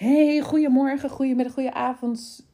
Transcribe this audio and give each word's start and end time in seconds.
Hey, 0.00 0.40
goedemorgen, 0.40 1.10
goedemiddag, 1.10 1.52
goedenavond. 1.52 2.46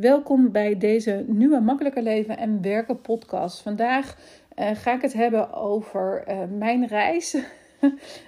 Welkom 0.00 0.52
bij 0.52 0.78
deze 0.78 1.24
nieuwe 1.26 1.60
Makkelijker 1.60 2.02
Leven 2.02 2.36
en 2.36 2.62
Werken 2.62 3.00
podcast. 3.00 3.60
Vandaag 3.60 4.16
uh, 4.58 4.70
ga 4.74 4.94
ik 4.94 5.02
het 5.02 5.12
hebben 5.12 5.52
over 5.52 6.24
uh, 6.28 6.38
mijn 6.58 6.86
reis. 6.86 7.36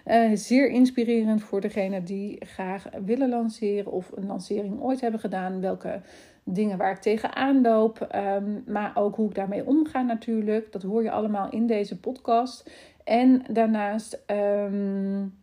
uh, 0.07 0.31
zeer 0.49 0.69
inspirerend 0.69 1.43
voor 1.43 1.61
degenen 1.61 2.05
die 2.05 2.45
graag 2.47 2.89
willen 3.05 3.29
lanceren 3.29 3.93
of 3.93 4.11
een 4.15 4.27
lancering 4.27 4.81
ooit 4.81 5.01
hebben 5.01 5.21
gedaan. 5.21 5.61
Welke 5.61 6.01
dingen 6.45 6.79
waar 6.79 6.93
ik 6.93 7.01
tegenaan 7.01 7.61
loop, 7.61 8.09
um, 8.15 8.65
maar 8.67 8.93
ook 8.95 9.17
hoe 9.17 9.29
ik 9.29 9.35
daarmee 9.35 9.67
omga 9.67 10.03
natuurlijk. 10.03 10.73
Dat 10.73 10.83
hoor 10.83 11.03
je 11.03 11.11
allemaal 11.11 11.51
in 11.51 11.67
deze 11.67 12.01
podcast. 12.01 12.71
En 13.05 13.43
daarnaast... 13.51 14.23
Um, 14.27 15.43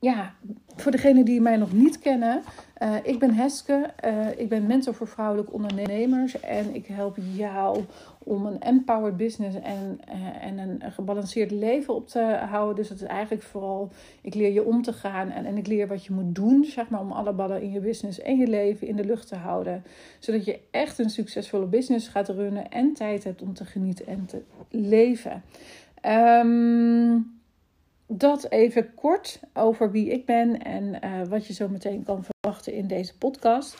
ja, 0.00 0.34
voor 0.76 0.92
degenen 0.92 1.24
die 1.24 1.40
mij 1.40 1.56
nog 1.56 1.72
niet 1.72 1.98
kennen, 1.98 2.42
uh, 2.82 2.94
ik 3.02 3.18
ben 3.18 3.34
Heske. 3.34 3.90
Uh, 4.04 4.38
ik 4.38 4.48
ben 4.48 4.66
mentor 4.66 4.94
voor 4.94 5.08
vrouwelijke 5.08 5.52
ondernemers. 5.52 6.40
En 6.40 6.74
ik 6.74 6.86
help 6.86 7.16
jou 7.34 7.84
om 8.18 8.46
een 8.46 8.60
empowered 8.60 9.16
business 9.16 9.56
en, 9.60 10.00
uh, 10.08 10.46
en 10.46 10.58
een 10.58 10.92
gebalanceerd 10.92 11.50
leven 11.50 11.94
op 11.94 12.08
te 12.08 12.20
houden. 12.50 12.76
Dus 12.76 12.88
dat 12.88 13.00
is 13.00 13.06
eigenlijk 13.06 13.42
vooral, 13.42 13.90
ik 14.22 14.34
leer 14.34 14.52
je 14.52 14.64
om 14.64 14.82
te 14.82 14.92
gaan 14.92 15.30
en, 15.30 15.44
en 15.44 15.56
ik 15.56 15.66
leer 15.66 15.88
wat 15.88 16.04
je 16.04 16.12
moet 16.12 16.34
doen, 16.34 16.64
zeg 16.64 16.88
maar, 16.88 17.00
om 17.00 17.12
alle 17.12 17.32
ballen 17.32 17.62
in 17.62 17.72
je 17.72 17.80
business 17.80 18.20
en 18.20 18.36
je 18.36 18.46
leven 18.46 18.86
in 18.86 18.96
de 18.96 19.04
lucht 19.04 19.28
te 19.28 19.36
houden. 19.36 19.82
Zodat 20.18 20.44
je 20.44 20.60
echt 20.70 20.98
een 20.98 21.10
succesvolle 21.10 21.66
business 21.66 22.08
gaat 22.08 22.28
runnen 22.28 22.70
en 22.70 22.92
tijd 22.92 23.24
hebt 23.24 23.42
om 23.42 23.54
te 23.54 23.64
genieten 23.64 24.06
en 24.06 24.26
te 24.26 24.42
leven. 24.70 25.42
Um, 26.06 27.37
dat 28.08 28.50
even 28.50 28.94
kort 28.94 29.40
over 29.54 29.90
wie 29.90 30.10
ik 30.10 30.26
ben 30.26 30.62
en 30.62 30.98
uh, 31.04 31.28
wat 31.28 31.46
je 31.46 31.52
zo 31.52 31.68
meteen 31.68 32.02
kan 32.02 32.24
verwachten 32.24 32.72
in 32.72 32.86
deze 32.86 33.18
podcast. 33.18 33.76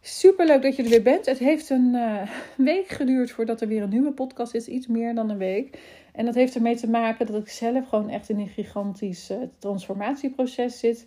Super 0.00 0.46
leuk 0.46 0.62
dat 0.62 0.76
je 0.76 0.82
er 0.82 0.88
weer 0.88 1.02
bent. 1.02 1.26
Het 1.26 1.38
heeft 1.38 1.70
een 1.70 1.94
uh, 1.94 2.30
week 2.70 2.88
geduurd 2.88 3.30
voordat 3.30 3.60
er 3.60 3.68
weer 3.68 3.82
een 3.82 3.88
nieuwe 3.88 4.12
podcast 4.12 4.54
is, 4.54 4.66
iets 4.66 4.86
meer 4.86 5.14
dan 5.14 5.30
een 5.30 5.38
week. 5.38 5.78
En 6.12 6.24
dat 6.24 6.34
heeft 6.34 6.54
ermee 6.54 6.76
te 6.76 6.90
maken 6.90 7.26
dat 7.26 7.42
ik 7.42 7.48
zelf 7.48 7.88
gewoon 7.88 8.08
echt 8.08 8.28
in 8.28 8.38
een 8.38 8.48
gigantisch 8.48 9.30
uh, 9.30 9.36
transformatieproces 9.58 10.78
zit. 10.78 11.04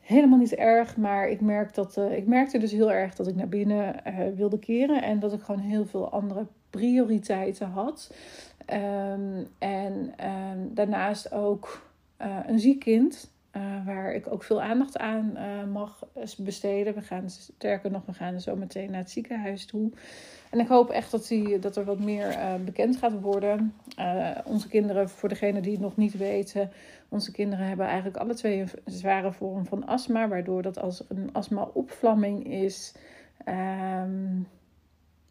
Helemaal 0.00 0.38
niet 0.38 0.54
erg, 0.54 0.96
maar 0.96 1.28
ik, 1.28 1.40
merk 1.40 1.74
dat, 1.74 1.96
ik 1.96 2.26
merkte 2.26 2.58
dus 2.58 2.72
heel 2.72 2.92
erg 2.92 3.14
dat 3.14 3.26
ik 3.26 3.34
naar 3.34 3.48
binnen 3.48 4.02
wilde 4.36 4.58
keren 4.58 5.02
en 5.02 5.18
dat 5.18 5.32
ik 5.32 5.40
gewoon 5.40 5.60
heel 5.60 5.86
veel 5.86 6.10
andere 6.10 6.46
prioriteiten 6.70 7.68
had. 7.68 8.14
Um, 8.66 9.46
en 9.58 10.14
um, 10.26 10.74
daarnaast 10.74 11.32
ook 11.32 11.89
uh, 12.22 12.36
een 12.46 12.58
ziek 12.58 12.80
kind. 12.80 13.30
Uh, 13.56 13.86
waar 13.86 14.14
ik 14.14 14.32
ook 14.32 14.42
veel 14.42 14.62
aandacht 14.62 14.98
aan 14.98 15.32
uh, 15.36 15.72
mag 15.72 16.06
besteden. 16.38 16.94
We 16.94 17.02
gaan 17.02 17.30
sterker 17.30 17.90
nog, 17.90 18.06
we 18.06 18.12
gaan 18.12 18.40
zo 18.40 18.56
meteen 18.56 18.90
naar 18.90 19.00
het 19.00 19.10
ziekenhuis 19.10 19.66
toe. 19.66 19.90
En 20.50 20.60
ik 20.60 20.68
hoop 20.68 20.90
echt 20.90 21.10
dat, 21.10 21.28
die, 21.28 21.58
dat 21.58 21.76
er 21.76 21.84
wat 21.84 21.98
meer 21.98 22.38
bekend 22.64 22.96
gaat 22.96 23.20
worden. 23.20 23.74
onze 24.44 24.68
kinderen, 24.68 25.08
voor 25.08 25.28
degenen 25.28 25.62
die 25.62 25.72
het 25.72 25.80
nog 25.80 25.96
niet 25.96 26.16
weten, 26.16 26.70
onze 27.08 27.32
kinderen 27.32 27.66
hebben 27.66 27.86
eigenlijk 27.86 28.16
alle 28.16 28.34
twee 28.34 28.60
een 28.60 28.68
zware 28.84 29.32
vorm 29.32 29.66
van 29.66 29.86
astma. 29.86 30.28
Waardoor 30.28 30.62
dat 30.62 30.78
als 30.78 31.04
een 31.08 31.28
astma-opvlamming 31.32 32.46
is, 32.46 32.94
um, 33.48 34.46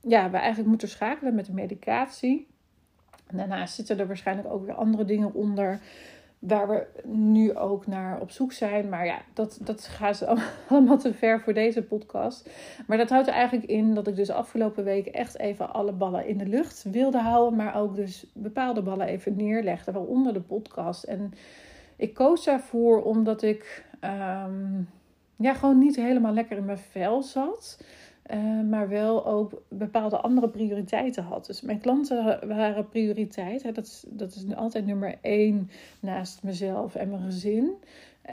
ja, 0.02 0.30
we 0.30 0.38
eigenlijk 0.38 0.70
moeten 0.70 0.90
schakelen 0.90 1.36
met 1.36 1.46
de 1.46 1.54
medicatie. 1.54 2.48
Daarnaast 3.32 3.76
zitten 3.76 4.00
er 4.00 4.08
waarschijnlijk 4.08 4.48
ook 4.48 4.66
weer 4.66 4.76
andere 4.76 5.06
dingen 5.06 5.34
onder 5.34 5.80
waar 6.40 6.68
we 6.68 6.86
nu 7.08 7.56
ook 7.56 7.88
naar 7.88 8.22
op 8.22 8.32
zoek 8.32 8.52
zijn. 8.52 8.90
Maar 8.90 9.06
ja, 9.06 9.22
dat, 9.34 9.60
dat 9.62 9.86
gaat 9.86 10.26
allemaal 10.70 10.98
te 10.98 11.14
ver 11.14 11.42
voor 11.42 11.54
deze 11.54 11.84
podcast. 11.84 12.50
Maar 12.88 12.98
dat 12.98 13.10
houdt 13.10 13.28
er 13.28 13.34
eigenlijk 13.34 13.70
in 13.70 13.94
dat 13.94 14.08
ik 14.08 14.16
dus 14.16 14.30
afgelopen 14.30 14.84
week 14.84 15.06
echt 15.06 15.38
even 15.38 15.74
alle 15.74 15.92
ballen 15.92 16.28
in 16.28 16.38
de 16.38 16.48
lucht 16.48 16.84
wilde 16.92 17.20
houden. 17.20 17.58
Maar 17.58 17.76
ook 17.76 17.96
dus 17.96 18.26
bepaalde 18.34 18.82
ballen 18.82 19.08
even 19.08 19.36
neerlegde, 19.36 19.92
waaronder 19.92 20.34
de 20.34 20.42
podcast. 20.42 21.04
En 21.04 21.34
ik 21.96 22.14
koos 22.14 22.46
daarvoor 22.46 23.04
omdat 23.04 23.42
ik 23.42 23.86
um, 24.02 24.90
ja, 25.36 25.54
gewoon 25.54 25.78
niet 25.78 25.96
helemaal 25.96 26.34
lekker 26.34 26.58
in 26.58 26.66
mijn 26.66 26.78
vel 26.78 27.24
zat. 27.24 27.84
Uh, 28.34 28.62
maar 28.70 28.90
wel 28.90 29.26
ook 29.26 29.62
bepaalde 29.68 30.18
andere 30.18 30.50
prioriteiten 30.50 31.24
had. 31.24 31.46
Dus 31.46 31.62
mijn 31.62 31.80
klanten 31.80 32.48
waren 32.48 32.90
prioriteit. 32.90 33.64
Hè, 33.64 33.72
dat, 33.72 33.86
is, 33.86 34.06
dat 34.08 34.36
is 34.36 34.56
altijd 34.56 34.86
nummer 34.86 35.18
één 35.22 35.70
naast 36.00 36.44
mezelf 36.44 36.96
en 36.96 37.10
mijn 37.10 37.22
gezin. 37.22 37.74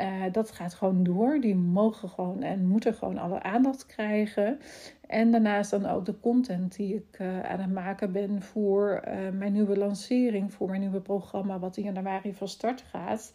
Uh, 0.00 0.22
dat 0.32 0.50
gaat 0.50 0.74
gewoon 0.74 1.02
door. 1.02 1.40
Die 1.40 1.54
mogen 1.54 2.08
gewoon 2.08 2.42
en 2.42 2.66
moeten 2.66 2.94
gewoon 2.94 3.18
alle 3.18 3.42
aandacht 3.42 3.86
krijgen. 3.86 4.58
En 5.06 5.30
daarnaast 5.30 5.70
dan 5.70 5.86
ook 5.86 6.04
de 6.04 6.20
content 6.20 6.76
die 6.76 6.94
ik 6.94 7.18
uh, 7.20 7.40
aan 7.40 7.60
het 7.60 7.72
maken 7.72 8.12
ben 8.12 8.42
voor 8.42 9.02
mijn 9.32 9.52
nieuwe 9.52 9.78
lancering, 9.78 10.52
voor 10.52 10.68
mijn 10.68 10.80
nieuwe 10.80 11.00
programma, 11.00 11.58
wat 11.58 11.76
in 11.76 11.84
januari 11.84 12.34
van 12.34 12.48
start 12.48 12.84
gaat. 12.90 13.32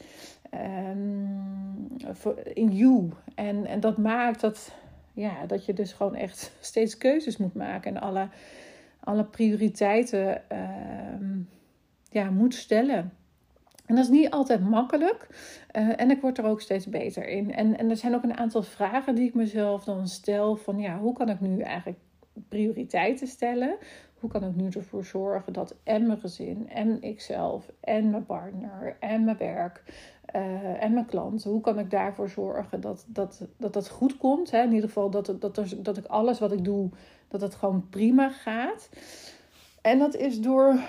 Um, 0.54 1.88
in 2.54 2.72
You. 2.72 3.10
En, 3.36 3.66
en 3.66 3.80
dat 3.80 3.98
maakt 3.98 4.42
dat 4.42 4.74
ja, 5.14 5.46
dat 5.46 5.66
je 5.66 5.74
dus 5.74 5.94
gewoon 5.94 6.16
echt 6.16 6.52
steeds 6.60 6.98
keuzes 6.98 7.38
moet 7.38 7.56
maken 7.56 7.96
en 7.96 8.02
alle, 8.02 8.28
alle 9.00 9.24
prioriteiten 9.24 10.42
uh, 10.52 11.38
ja, 12.10 12.30
moet 12.30 12.54
stellen. 12.54 13.14
En 13.86 13.96
dat 13.96 14.06
is 14.06 14.12
niet 14.12 14.30
altijd 14.30 14.70
makkelijk. 14.70 15.28
Uh, 15.76 16.00
en 16.02 16.12
ik 16.12 16.22
word 16.22 16.38
er 16.38 16.46
ook 16.46 16.62
steeds 16.62 16.88
beter 16.88 17.28
in. 17.28 17.54
En, 17.54 17.78
en 17.78 17.90
er 17.90 17.98
zijn 17.98 18.16
ook 18.16 18.24
een 18.24 18.38
aantal 18.38 18.64
vragen 18.64 19.16
die 19.16 19.28
ik 19.28 19.34
mezelf 19.34 19.84
dan 19.84 20.08
stel: 20.08 20.56
van 20.56 20.80
ja, 20.80 21.00
hoe 21.00 21.14
kan 21.14 21.30
ik 21.30 21.40
nu 21.40 21.60
eigenlijk 21.60 22.00
prioriteiten 22.50 23.28
stellen? 23.28 23.78
Hoe 24.22 24.30
kan 24.30 24.44
ik 24.44 24.56
nu 24.56 24.70
ervoor 24.70 25.06
zorgen 25.06 25.54
dat 25.54 25.76
en 25.84 26.08
mijn 26.08 26.20
gezin, 26.20 26.70
en 26.70 27.02
ikzelf, 27.02 27.72
en 27.80 28.10
mijn 28.10 28.26
partner, 28.26 28.98
en 29.00 29.24
mijn 29.24 29.38
werk 29.38 29.84
uh, 30.36 30.84
en 30.84 30.94
mijn 30.94 31.06
klanten, 31.06 31.52
hoe 31.52 31.62
kan 31.62 31.80
ik 31.80 31.90
daarvoor 31.90 32.30
zorgen 32.30 32.82
dat 32.82 33.06
dat, 33.08 33.48
dat, 33.58 33.74
dat 33.74 33.90
goed 33.90 34.18
komt? 34.18 34.52
Hè? 34.52 34.62
In 34.62 34.74
ieder 34.74 34.88
geval 34.88 35.10
dat, 35.10 35.36
dat, 35.40 35.58
er, 35.58 35.84
dat 35.84 35.98
ik 35.98 36.06
alles 36.06 36.40
wat 36.40 36.52
ik 36.52 36.64
doe, 36.64 36.90
dat 37.28 37.42
het 37.42 37.56
gewoon 37.56 37.90
prima 37.90 38.30
gaat. 38.30 38.90
En 39.82 40.00
dat 40.00 40.16
is 40.16 40.42
door 40.42 40.80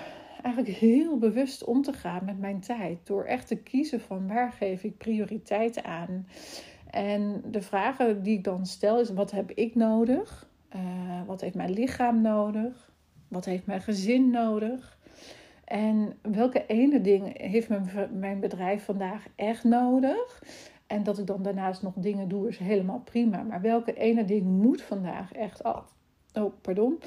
eigenlijk 0.41 0.77
heel 0.77 1.17
bewust 1.17 1.63
om 1.63 1.81
te 1.81 1.93
gaan 1.93 2.25
met 2.25 2.39
mijn 2.39 2.59
tijd. 2.59 2.97
Door 3.03 3.23
echt 3.23 3.47
te 3.47 3.57
kiezen 3.57 4.01
van 4.01 4.27
waar 4.27 4.51
geef 4.51 4.83
ik 4.83 4.97
prioriteit 4.97 5.83
aan. 5.83 6.27
En 6.89 7.43
de 7.45 7.61
vragen 7.61 8.23
die 8.23 8.37
ik 8.37 8.43
dan 8.43 8.65
stel 8.65 8.99
is: 8.99 9.09
wat 9.09 9.31
heb 9.31 9.51
ik 9.51 9.75
nodig? 9.75 10.49
Uh, 10.75 10.81
wat 11.25 11.41
heeft 11.41 11.55
mijn 11.55 11.71
lichaam 11.71 12.21
nodig? 12.21 12.92
Wat 13.33 13.45
heeft 13.45 13.65
mijn 13.65 13.81
gezin 13.81 14.29
nodig? 14.29 14.97
En 15.65 16.17
welke 16.21 16.65
ene 16.65 17.01
ding 17.01 17.41
heeft 17.41 17.69
mijn, 18.11 18.39
bedrijf 18.39 18.85
vandaag 18.85 19.25
echt 19.35 19.63
nodig? 19.63 20.43
En 20.87 21.03
dat 21.03 21.17
ik 21.17 21.27
dan 21.27 21.43
daarnaast 21.43 21.81
nog 21.81 21.93
dingen 21.95 22.27
doe, 22.27 22.47
is 22.47 22.57
helemaal 22.57 22.99
prima. 22.99 23.43
Maar 23.43 23.61
welke 23.61 23.93
ene 23.93 24.25
ding 24.25 24.45
moet 24.45 24.81
vandaag 24.81 25.33
echt 25.33 25.63
af? 25.63 25.93
Oh, 26.33 26.53
pardon. 26.61 26.99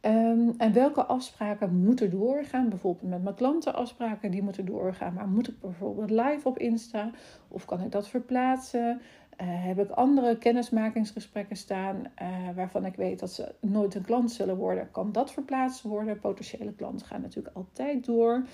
Um, 0.00 0.54
en 0.58 0.72
welke 0.72 1.04
afspraken 1.04 1.76
moeten 1.76 2.10
doorgaan? 2.10 2.68
Bijvoorbeeld 2.68 3.10
met 3.10 3.22
mijn 3.22 3.34
klanten 3.34 3.74
afspraken, 3.74 4.30
die 4.30 4.42
moeten 4.42 4.64
doorgaan. 4.64 5.14
Maar 5.14 5.28
moet 5.28 5.48
ik 5.48 5.60
bijvoorbeeld 5.60 6.10
live 6.10 6.48
op 6.48 6.58
Insta? 6.58 7.10
Of 7.48 7.64
kan 7.64 7.80
ik 7.80 7.90
dat 7.90 8.08
verplaatsen? 8.08 9.00
Uh, 9.42 9.48
heb 9.48 9.78
ik 9.78 9.90
andere 9.90 10.38
kennismakingsgesprekken 10.38 11.56
staan 11.56 11.96
uh, 11.96 12.28
waarvan 12.54 12.84
ik 12.84 12.94
weet 12.94 13.18
dat 13.18 13.32
ze 13.32 13.54
nooit 13.60 13.94
een 13.94 14.04
klant 14.04 14.32
zullen 14.32 14.56
worden? 14.56 14.90
Kan 14.90 15.12
dat 15.12 15.32
verplaatst 15.32 15.82
worden? 15.82 16.20
Potentiële 16.20 16.72
klanten 16.72 17.06
gaan 17.06 17.20
natuurlijk 17.20 17.56
altijd 17.56 18.04
door. 18.04 18.44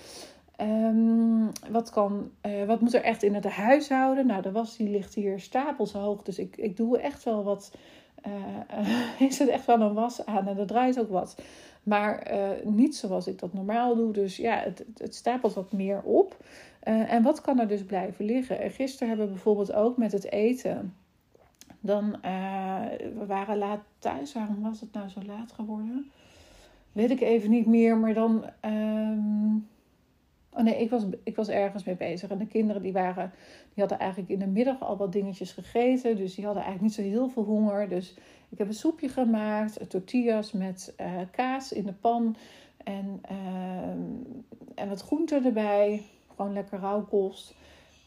Um, 0.61 1.49
wat, 1.71 1.89
kan, 1.89 2.31
uh, 2.45 2.65
wat 2.65 2.81
moet 2.81 2.93
er 2.93 3.03
echt 3.03 3.23
in 3.23 3.33
het 3.33 3.45
huishouden? 3.45 4.25
Nou, 4.25 4.41
de 4.41 4.51
was 4.51 4.77
die 4.77 4.89
ligt 4.89 5.13
hier 5.13 5.39
stapelshoog. 5.39 6.21
Dus 6.21 6.39
ik, 6.39 6.57
ik 6.57 6.77
doe 6.77 6.99
echt 6.99 7.23
wel 7.23 7.43
wat 7.43 7.71
uh, 8.27 9.21
is 9.29 9.39
het 9.39 9.49
echt 9.49 9.65
wel 9.65 9.81
een 9.81 9.93
was 9.93 10.25
aan 10.25 10.47
en 10.47 10.57
er 10.57 10.67
draait 10.67 10.99
ook 10.99 11.09
wat. 11.09 11.41
Maar 11.83 12.33
uh, 12.33 12.49
niet 12.63 12.95
zoals 12.95 13.27
ik 13.27 13.39
dat 13.39 13.53
normaal 13.53 13.95
doe. 13.95 14.13
Dus 14.13 14.37
ja, 14.37 14.57
het, 14.57 14.85
het 14.97 15.15
stapelt 15.15 15.53
wat 15.53 15.71
meer 15.71 16.01
op. 16.01 16.37
Uh, 16.83 17.13
en 17.13 17.23
wat 17.23 17.41
kan 17.41 17.59
er 17.59 17.67
dus 17.67 17.83
blijven 17.83 18.25
liggen? 18.25 18.59
En 18.59 18.71
gisteren 18.71 19.07
hebben 19.07 19.25
we 19.25 19.31
bijvoorbeeld 19.31 19.73
ook 19.73 19.97
met 19.97 20.11
het 20.11 20.31
eten. 20.31 20.95
Dan, 21.79 22.11
we 23.01 23.23
waren 23.27 23.57
laat 23.57 23.81
thuis. 23.99 24.33
Waarom 24.33 24.61
was 24.61 24.81
het 24.81 24.93
nou 24.93 25.09
zo 25.09 25.21
laat 25.25 25.51
geworden? 25.51 26.11
Weet 26.91 27.11
ik 27.11 27.21
even 27.21 27.49
niet 27.49 27.65
meer. 27.65 27.97
Maar 27.97 28.13
dan... 28.13 28.45
Um, 28.65 29.67
Oh 30.53 30.65
nee, 30.65 30.81
ik 30.81 30.89
was, 30.89 31.03
ik 31.23 31.35
was 31.35 31.49
ergens 31.49 31.83
mee 31.83 31.95
bezig. 31.95 32.29
En 32.29 32.37
de 32.37 32.47
kinderen 32.47 32.81
die 32.81 32.91
waren, 32.91 33.31
die 33.73 33.83
hadden 33.83 33.99
eigenlijk 33.99 34.31
in 34.31 34.39
de 34.39 34.47
middag 34.47 34.81
al 34.81 34.97
wat 34.97 35.11
dingetjes 35.11 35.51
gegeten. 35.51 36.15
Dus 36.15 36.35
die 36.35 36.45
hadden 36.45 36.63
eigenlijk 36.63 36.97
niet 36.97 37.05
zo 37.05 37.11
heel 37.11 37.29
veel 37.29 37.43
honger. 37.43 37.89
Dus 37.89 38.15
ik 38.49 38.57
heb 38.57 38.67
een 38.67 38.73
soepje 38.73 39.09
gemaakt, 39.09 39.89
tortillas 39.89 40.51
met 40.51 40.93
uh, 41.01 41.07
kaas 41.31 41.71
in 41.71 41.85
de 41.85 41.93
pan. 41.93 42.35
En, 42.83 43.21
uh, 43.31 44.83
en 44.83 44.89
wat 44.89 45.01
groenten 45.01 45.45
erbij. 45.45 46.03
Gewoon 46.35 46.53
lekker 46.53 46.79
rauwkost. 46.79 47.55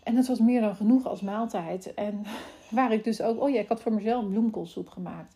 En 0.03 0.17
het 0.17 0.27
was 0.27 0.39
meer 0.39 0.61
dan 0.61 0.77
genoeg 0.77 1.07
als 1.07 1.21
maaltijd. 1.21 1.95
En 1.95 2.25
waar 2.71 2.93
ik 2.93 3.05
dus 3.05 3.21
ook, 3.21 3.41
oh 3.41 3.51
ja, 3.51 3.61
ik 3.61 3.69
had 3.69 3.83
voor 3.83 3.93
mezelf 3.93 4.29
bloemkoolsoep 4.29 4.89
gemaakt. 4.89 5.35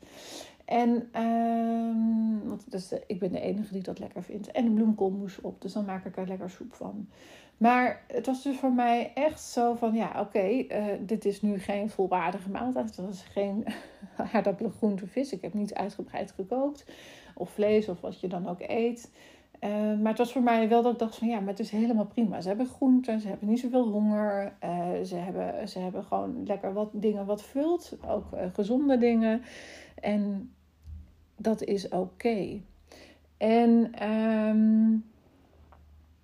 En 0.66 1.20
um, 1.22 2.48
want 2.48 2.70
dus 2.70 2.92
ik 3.06 3.18
ben 3.18 3.32
de 3.32 3.40
enige 3.40 3.72
die 3.72 3.82
dat 3.82 3.98
lekker 3.98 4.22
vindt. 4.22 4.50
En 4.50 4.64
de 4.64 4.70
bloemkoolmoes 4.70 5.40
op, 5.40 5.60
dus 5.60 5.72
dan 5.72 5.84
maak 5.84 6.04
ik 6.04 6.16
er 6.16 6.28
lekker 6.28 6.50
soep 6.50 6.74
van. 6.74 7.08
Maar 7.56 8.04
het 8.06 8.26
was 8.26 8.42
dus 8.42 8.56
voor 8.56 8.72
mij 8.72 9.12
echt 9.14 9.40
zo 9.40 9.74
van, 9.74 9.94
ja, 9.94 10.20
oké, 10.20 10.38
eh, 10.38 10.84
dit 11.00 11.24
is 11.24 11.42
nu 11.42 11.58
geen 11.58 11.90
volwaardige 11.90 12.50
maaltijd. 12.50 12.96
Dat 12.96 13.08
is 13.08 13.22
geen 13.22 13.64
aardappelen, 14.32 14.72
groente, 14.72 15.06
vis. 15.06 15.32
Ik 15.32 15.42
heb 15.42 15.54
niet 15.54 15.74
uitgebreid 15.74 16.32
gekookt. 16.32 16.84
Of 17.34 17.50
vlees, 17.50 17.88
of 17.88 18.00
wat 18.00 18.20
je 18.20 18.28
dan 18.28 18.48
ook 18.48 18.60
eet. 18.60 19.10
Uh, 19.60 19.70
maar 19.70 20.08
het 20.08 20.19
was 20.19 20.32
voor 20.32 20.42
mij 20.42 20.69
wel 20.69 20.82
dat 20.82 20.92
ik 20.92 20.98
dacht 20.98 21.16
van, 21.16 21.28
ja, 21.28 21.38
maar 21.38 21.48
het 21.48 21.58
is 21.58 21.70
helemaal 21.70 22.06
prima. 22.06 22.40
Ze 22.40 22.48
hebben 22.48 22.66
groenten, 22.66 23.20
ze 23.20 23.28
hebben 23.28 23.48
niet 23.48 23.60
zoveel 23.60 23.88
honger. 23.88 24.52
Ze, 25.04 25.14
hebben, 25.14 25.69
ze 25.69 25.78
hebben 25.78 26.04
gewoon 26.04 26.46
lekker 26.46 26.72
wat 26.72 26.90
dingen 26.92 27.26
wat 27.26 27.42
vult. 27.42 27.96
Ook 28.06 28.26
gezonde 28.52 28.98
dingen. 28.98 29.42
En 30.00 30.50
dat 31.36 31.62
is 31.62 31.88
oké. 31.88 32.60
En... 33.36 34.02
Um, 34.08 35.04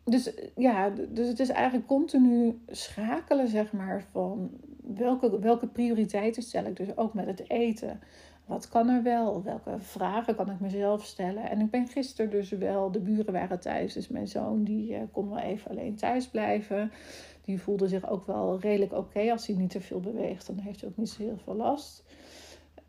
dus 0.05 0.33
ja, 0.57 0.91
dus 1.09 1.29
het 1.29 1.41
is 1.41 1.49
eigenlijk 1.49 1.87
continu 1.87 2.61
schakelen, 2.69 3.49
zeg 3.49 3.73
maar, 3.73 4.05
van 4.11 4.51
welke, 4.83 5.41
welke 5.41 5.67
prioriteiten 5.67 6.43
stel 6.43 6.65
ik 6.65 6.77
dus 6.77 6.97
ook 6.97 7.15
met 7.15 7.27
het 7.27 7.51
eten. 7.51 8.01
Wat 8.47 8.69
kan 8.69 8.89
er 8.89 9.03
wel? 9.03 9.43
Welke 9.43 9.79
vragen 9.79 10.35
kan 10.35 10.51
ik 10.51 10.61
mezelf 10.61 11.05
stellen? 11.05 11.51
En 11.51 11.61
ik 11.61 11.71
ben 11.71 11.87
gisteren 11.87 12.31
dus 12.31 12.51
wel, 12.51 12.91
de 12.91 13.01
buren 13.01 13.33
waren 13.33 13.61
thuis, 13.61 13.93
dus 13.93 14.09
mijn 14.09 14.29
zoon 14.29 14.65
die 14.65 14.93
uh, 14.93 14.99
kon 15.13 15.29
wel 15.29 15.39
even 15.39 15.71
alleen 15.71 15.95
thuis 15.95 16.29
blijven. 16.29 16.93
Die 17.45 17.61
voelde 17.61 17.89
zich 17.89 18.09
ook 18.11 18.27
wel 18.27 18.61
redelijk 18.61 18.93
oké. 18.93 19.31
Als 19.31 19.47
hij 19.47 19.57
niet 19.57 19.71
te 19.71 19.81
veel 19.81 20.01
beweegt, 20.01 20.47
dan 20.47 20.59
heeft 20.59 20.81
hij 20.81 20.91
ook 20.91 20.97
niet 20.97 21.11
zo 21.11 21.23
heel 21.23 21.39
veel 21.45 21.55
last. 21.55 22.05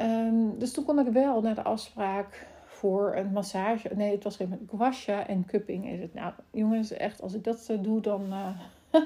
Um, 0.04 0.60
dus 0.60 0.74
toen 0.74 0.84
kon 0.84 1.00
ik 1.00 1.08
wel 1.08 1.42
naar 1.42 1.56
de 1.56 1.64
afspraak 1.64 2.48
voor 2.66 3.16
een 3.16 3.32
massage. 3.32 3.90
Nee, 3.96 4.12
het 4.12 4.24
was 4.24 4.36
geen 4.36 4.70
guasha 4.76 5.28
en 5.28 5.46
cupping 5.46 5.90
is 5.90 6.00
het. 6.00 6.14
Nou, 6.14 6.34
jongens, 6.52 6.92
echt, 6.92 7.22
als 7.22 7.34
ik 7.34 7.44
dat 7.44 7.70
doe, 7.82 8.02
dan 8.02 8.22
uh, 8.30 8.48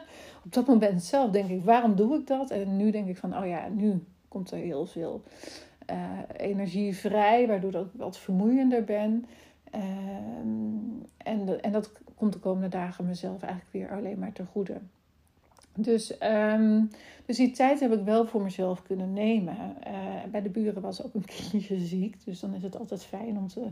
op 0.46 0.54
dat 0.54 0.68
moment 0.68 1.04
zelf 1.04 1.32
denk 1.32 1.50
ik, 1.50 1.64
waarom 1.64 1.96
doe 1.96 2.20
ik 2.20 2.28
dat? 2.28 2.52
En 2.52 2.78
nu 2.78 2.92
denk 2.92 3.08
ik 3.08 3.18
van, 3.18 3.38
oh 3.38 3.48
ja, 3.48 3.68
nu 3.68 4.04
komt 4.28 4.52
er 4.52 4.58
heel 4.58 4.86
veel 4.86 5.24
uh, 5.92 6.20
energie 6.38 6.96
vrij, 6.96 7.48
waardoor 7.48 7.74
ik 7.74 7.88
wat 7.92 8.18
vermoeiender 8.18 8.84
ben. 8.84 9.26
Uh, 9.76 9.82
en, 11.18 11.62
en 11.62 11.72
dat 11.72 11.92
komt 12.16 12.34
de 12.34 12.40
komende 12.40 12.68
dagen 12.68 13.06
mezelf 13.06 13.42
eigenlijk 13.42 13.72
weer 13.72 13.98
alleen 13.98 14.20
maar 14.20 14.34
te 14.34 14.46
goede. 14.46 14.78
Dus, 15.80 16.14
um, 16.24 16.90
dus 17.26 17.38
die 17.38 17.52
tijd 17.52 17.80
heb 17.80 17.94
ik 17.94 18.04
wel 18.04 18.26
voor 18.26 18.42
mezelf 18.42 18.82
kunnen 18.82 19.14
nemen. 19.14 19.58
Uh, 19.88 19.94
bij 20.32 20.42
de 20.42 20.50
buren 20.50 20.82
was 20.82 21.04
ook 21.04 21.14
een 21.14 21.26
kindje 21.50 21.80
ziek. 21.80 22.26
Dus 22.26 22.40
dan 22.40 22.54
is 22.54 22.64
het 22.64 22.78
altijd 22.78 23.04
fijn 23.04 23.38
om, 23.38 23.48
te, 23.48 23.68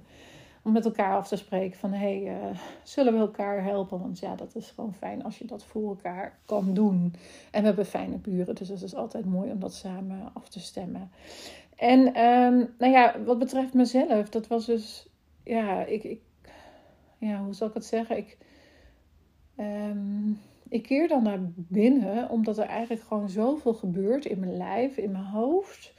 om 0.61 0.71
met 0.71 0.85
elkaar 0.85 1.15
af 1.15 1.27
te 1.27 1.35
spreken 1.35 1.79
van... 1.79 1.91
hé, 1.91 2.23
hey, 2.23 2.35
uh, 2.35 2.57
zullen 2.83 3.13
we 3.13 3.19
elkaar 3.19 3.63
helpen? 3.63 3.99
Want 3.99 4.19
ja, 4.19 4.35
dat 4.35 4.55
is 4.55 4.71
gewoon 4.75 4.93
fijn 4.93 5.23
als 5.23 5.37
je 5.37 5.45
dat 5.45 5.63
voor 5.63 5.89
elkaar 5.89 6.37
kan 6.45 6.73
doen. 6.73 7.13
En 7.51 7.61
we 7.61 7.67
hebben 7.67 7.85
fijne 7.85 8.17
buren, 8.17 8.55
dus 8.55 8.69
het 8.69 8.81
is 8.81 8.95
altijd 8.95 9.25
mooi 9.25 9.51
om 9.51 9.59
dat 9.59 9.73
samen 9.73 10.29
af 10.33 10.49
te 10.49 10.59
stemmen. 10.59 11.11
En 11.75 11.99
um, 12.21 12.73
nou 12.77 12.91
ja, 12.91 13.23
wat 13.25 13.39
betreft 13.39 13.73
mezelf, 13.73 14.29
dat 14.29 14.47
was 14.47 14.65
dus... 14.65 15.07
Ja, 15.43 15.85
ik... 15.85 16.03
ik 16.03 16.19
ja, 17.17 17.43
hoe 17.43 17.53
zal 17.53 17.67
ik 17.67 17.73
het 17.73 17.85
zeggen? 17.85 18.17
Ik... 18.17 18.37
Um, 19.57 20.39
ik 20.69 20.83
keer 20.83 21.07
dan 21.07 21.23
naar 21.23 21.39
binnen, 21.55 22.29
omdat 22.29 22.57
er 22.57 22.65
eigenlijk 22.65 23.03
gewoon 23.03 23.29
zoveel 23.29 23.73
gebeurt 23.73 24.25
in 24.25 24.39
mijn 24.39 24.57
lijf, 24.57 24.97
in 24.97 25.11
mijn 25.11 25.23
hoofd. 25.23 25.93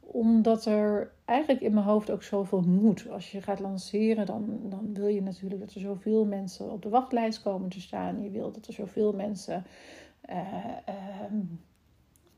Omdat 0.00 0.66
er 0.66 1.12
eigenlijk 1.24 1.60
in 1.60 1.74
mijn 1.74 1.86
hoofd 1.86 2.10
ook 2.10 2.22
zoveel 2.22 2.60
moet. 2.60 3.08
Als 3.10 3.30
je 3.30 3.42
gaat 3.42 3.60
lanceren, 3.60 4.26
dan, 4.26 4.60
dan 4.62 4.94
wil 4.94 5.06
je 5.06 5.22
natuurlijk 5.22 5.60
dat 5.60 5.74
er 5.74 5.80
zoveel 5.80 6.24
mensen 6.24 6.70
op 6.70 6.82
de 6.82 6.88
wachtlijst 6.88 7.42
komen 7.42 7.68
te 7.68 7.80
staan. 7.80 8.22
Je 8.22 8.30
wil 8.30 8.52
dat 8.52 8.66
er 8.66 8.72
zoveel 8.72 9.12
mensen 9.12 9.64
uh, 10.30 10.36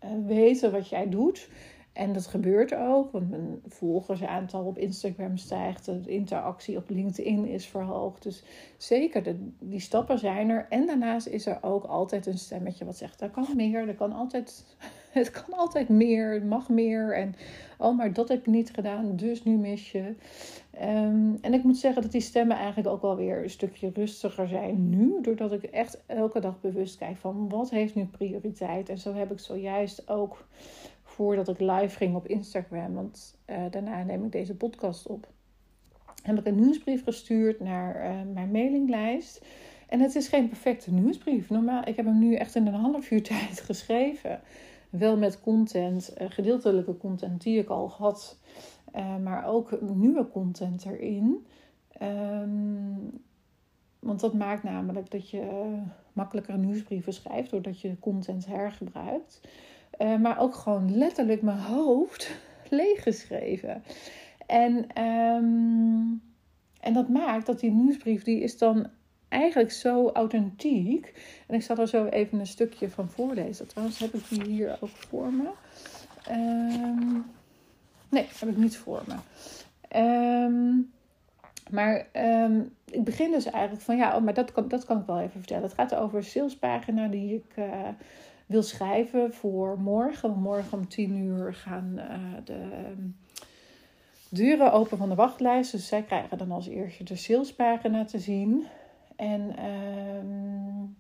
uh, 0.04 0.26
weten 0.26 0.72
wat 0.72 0.88
jij 0.88 1.08
doet. 1.08 1.48
En 1.92 2.12
dat 2.12 2.26
gebeurt 2.26 2.74
ook, 2.74 3.12
want 3.12 3.30
mijn 3.30 3.60
volgersaantal 3.66 4.64
op 4.64 4.78
Instagram 4.78 5.36
stijgt, 5.36 5.84
de 5.84 6.00
interactie 6.06 6.76
op 6.76 6.90
LinkedIn 6.90 7.46
is 7.46 7.66
verhoogd. 7.66 8.22
Dus 8.22 8.42
zeker, 8.76 9.22
de, 9.22 9.48
die 9.58 9.80
stappen 9.80 10.18
zijn 10.18 10.48
er. 10.48 10.66
En 10.68 10.86
daarnaast 10.86 11.26
is 11.26 11.46
er 11.46 11.58
ook 11.62 11.84
altijd 11.84 12.26
een 12.26 12.38
stemmetje 12.38 12.84
wat 12.84 12.96
zegt: 12.96 13.20
er 13.20 13.30
kan 13.30 13.46
meer, 13.54 13.88
er 13.88 13.94
kan 13.94 14.12
altijd, 14.12 14.64
het 15.10 15.30
kan 15.30 15.58
altijd 15.58 15.88
meer, 15.88 16.32
het 16.32 16.44
mag 16.44 16.68
meer. 16.68 17.14
En 17.14 17.34
oh, 17.78 17.96
maar 17.96 18.12
dat 18.12 18.28
heb 18.28 18.44
je 18.44 18.50
niet 18.50 18.70
gedaan, 18.70 19.16
dus 19.16 19.42
nu 19.42 19.56
mis 19.56 19.92
je. 19.92 20.14
Um, 20.82 21.38
en 21.40 21.54
ik 21.54 21.62
moet 21.62 21.78
zeggen 21.78 22.02
dat 22.02 22.12
die 22.12 22.20
stemmen 22.20 22.56
eigenlijk 22.56 22.88
ook 22.88 23.02
wel 23.02 23.16
weer 23.16 23.42
een 23.42 23.50
stukje 23.50 23.90
rustiger 23.94 24.48
zijn 24.48 24.88
nu, 24.88 25.20
doordat 25.22 25.52
ik 25.52 25.62
echt 25.62 26.02
elke 26.06 26.40
dag 26.40 26.60
bewust 26.60 26.98
kijk 26.98 27.16
van 27.16 27.48
wat 27.48 27.70
heeft 27.70 27.94
nu 27.94 28.04
prioriteit. 28.04 28.88
En 28.88 28.98
zo 28.98 29.14
heb 29.14 29.32
ik 29.32 29.38
zojuist 29.38 30.08
ook 30.08 30.44
voordat 31.12 31.48
ik 31.48 31.58
live 31.58 31.96
ging 31.96 32.16
op 32.16 32.26
Instagram, 32.26 32.94
want 32.94 33.38
uh, 33.46 33.56
daarna 33.70 34.02
neem 34.02 34.24
ik 34.24 34.32
deze 34.32 34.54
podcast 34.54 35.06
op, 35.06 35.28
heb 36.22 36.38
ik 36.38 36.46
een 36.46 36.60
nieuwsbrief 36.60 37.04
gestuurd 37.04 37.60
naar 37.60 37.96
uh, 37.96 38.32
mijn 38.32 38.50
mailinglijst. 38.50 39.44
En 39.88 40.00
het 40.00 40.14
is 40.14 40.28
geen 40.28 40.48
perfecte 40.48 40.92
nieuwsbrief. 40.92 41.50
Normaal, 41.50 41.88
ik 41.88 41.96
heb 41.96 42.04
hem 42.04 42.18
nu 42.18 42.34
echt 42.34 42.54
in 42.54 42.66
een 42.66 42.74
half 42.74 43.10
uur 43.10 43.22
tijd 43.32 43.60
geschreven. 43.60 44.40
Wel 44.90 45.16
met 45.16 45.40
content, 45.40 46.14
uh, 46.20 46.30
gedeeltelijke 46.30 46.96
content 46.96 47.42
die 47.42 47.58
ik 47.58 47.68
al 47.68 47.90
had, 47.90 48.38
maar 49.22 49.46
ook 49.46 49.80
nieuwe 49.80 50.28
content 50.28 50.84
erin. 50.84 51.46
Um, 52.02 53.20
want 53.98 54.20
dat 54.20 54.34
maakt 54.34 54.62
namelijk 54.62 55.10
dat 55.10 55.30
je 55.30 55.72
makkelijker 56.12 56.58
nieuwsbrieven 56.58 57.12
schrijft 57.12 57.50
doordat 57.50 57.80
je 57.80 57.98
content 57.98 58.46
hergebruikt. 58.46 59.40
Uh, 59.98 60.16
maar 60.16 60.38
ook 60.38 60.54
gewoon 60.54 60.96
letterlijk 60.96 61.42
mijn 61.42 61.58
hoofd 61.58 62.30
leeggeschreven. 62.70 63.82
En, 64.46 65.02
um, 65.02 66.22
en 66.80 66.92
dat 66.92 67.08
maakt 67.08 67.46
dat 67.46 67.60
die 67.60 67.70
nieuwsbrief, 67.70 68.22
die 68.22 68.40
is 68.40 68.58
dan 68.58 68.86
eigenlijk 69.28 69.72
zo 69.72 70.08
authentiek. 70.08 71.14
En 71.46 71.54
ik 71.54 71.62
zal 71.62 71.76
er 71.76 71.88
zo 71.88 72.04
even 72.04 72.38
een 72.38 72.46
stukje 72.46 72.90
van 72.90 73.10
voorlezen. 73.10 73.66
Trouwens 73.66 73.98
heb 73.98 74.14
ik 74.14 74.28
die 74.28 74.44
hier 74.44 74.76
ook 74.80 74.96
voor 74.96 75.32
me. 75.32 75.50
Um, 76.30 77.24
nee, 78.08 78.26
heb 78.38 78.48
ik 78.48 78.56
niet 78.56 78.76
voor 78.76 79.02
me. 79.06 79.14
Um, 80.44 80.92
maar 81.70 82.06
ik 82.90 83.04
begin 83.04 83.30
dus 83.30 83.44
eigenlijk 83.44 83.84
van 83.84 83.96
ja, 83.96 84.16
oh, 84.16 84.22
maar 84.22 84.34
dat 84.34 84.52
kan, 84.52 84.68
dat 84.68 84.84
kan 84.84 85.00
ik 85.00 85.06
wel 85.06 85.20
even 85.20 85.38
vertellen. 85.38 85.62
Het 85.62 85.74
gaat 85.74 85.94
over 85.94 86.18
een 86.18 86.24
salespagina 86.24 87.08
die 87.08 87.34
ik 87.34 87.56
uh, 87.56 87.88
wil 88.46 88.62
schrijven 88.62 89.32
voor 89.34 89.80
morgen. 89.80 90.38
Morgen 90.38 90.78
om 90.78 90.88
tien 90.88 91.16
uur 91.16 91.54
gaan 91.54 91.94
uh, 91.96 92.04
de 92.44 92.52
ehm, 92.52 93.08
deuren 94.28 94.72
open 94.72 94.98
van 94.98 95.08
de 95.08 95.14
wachtlijst. 95.14 95.72
Dus 95.72 95.86
zij 95.86 96.02
krijgen 96.02 96.38
dan 96.38 96.50
als 96.50 96.68
eerste 96.68 97.04
de 97.04 97.16
salespagina 97.16 98.04
te 98.04 98.18
zien. 98.18 98.66
En 99.16 99.64
um, 99.64 100.96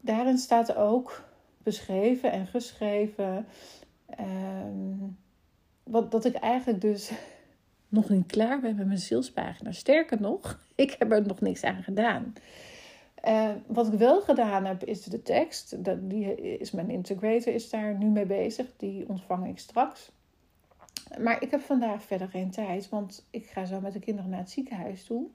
daarin 0.00 0.38
staat 0.38 0.76
ook 0.76 1.24
beschreven 1.62 2.32
en 2.32 2.46
geschreven 2.46 3.46
um, 4.20 5.16
wat, 5.82 6.10
dat 6.10 6.24
ik 6.24 6.34
eigenlijk 6.34 6.80
dus 6.80 7.10
nog 7.88 8.08
niet 8.08 8.26
klaar 8.26 8.60
ben 8.60 8.76
met 8.76 8.86
mijn 8.86 8.98
salespagina. 8.98 9.72
Sterker 9.72 10.20
nog, 10.20 10.60
ik 10.74 10.96
heb 10.98 11.12
er 11.12 11.26
nog 11.26 11.40
niks 11.40 11.62
aan 11.62 11.82
gedaan. 11.82 12.34
Uh, 13.26 13.50
wat 13.66 13.92
ik 13.92 13.98
wel 13.98 14.20
gedaan 14.20 14.64
heb, 14.64 14.84
is 14.84 15.04
de 15.04 15.22
tekst. 15.22 15.84
Dat, 15.84 16.10
die 16.10 16.58
is 16.58 16.70
mijn 16.70 16.90
integrator 16.90 17.54
is 17.54 17.70
daar 17.70 17.94
nu 17.94 18.06
mee 18.06 18.26
bezig. 18.26 18.66
Die 18.76 19.08
ontvang 19.08 19.48
ik 19.48 19.58
straks. 19.58 20.10
Maar 21.18 21.42
ik 21.42 21.50
heb 21.50 21.60
vandaag 21.60 22.02
verder 22.02 22.28
geen 22.28 22.50
tijd, 22.50 22.88
want 22.88 23.26
ik 23.30 23.46
ga 23.46 23.64
zo 23.64 23.80
met 23.80 23.92
de 23.92 23.98
kinderen 23.98 24.30
naar 24.30 24.40
het 24.40 24.50
ziekenhuis 24.50 25.04
toe. 25.04 25.26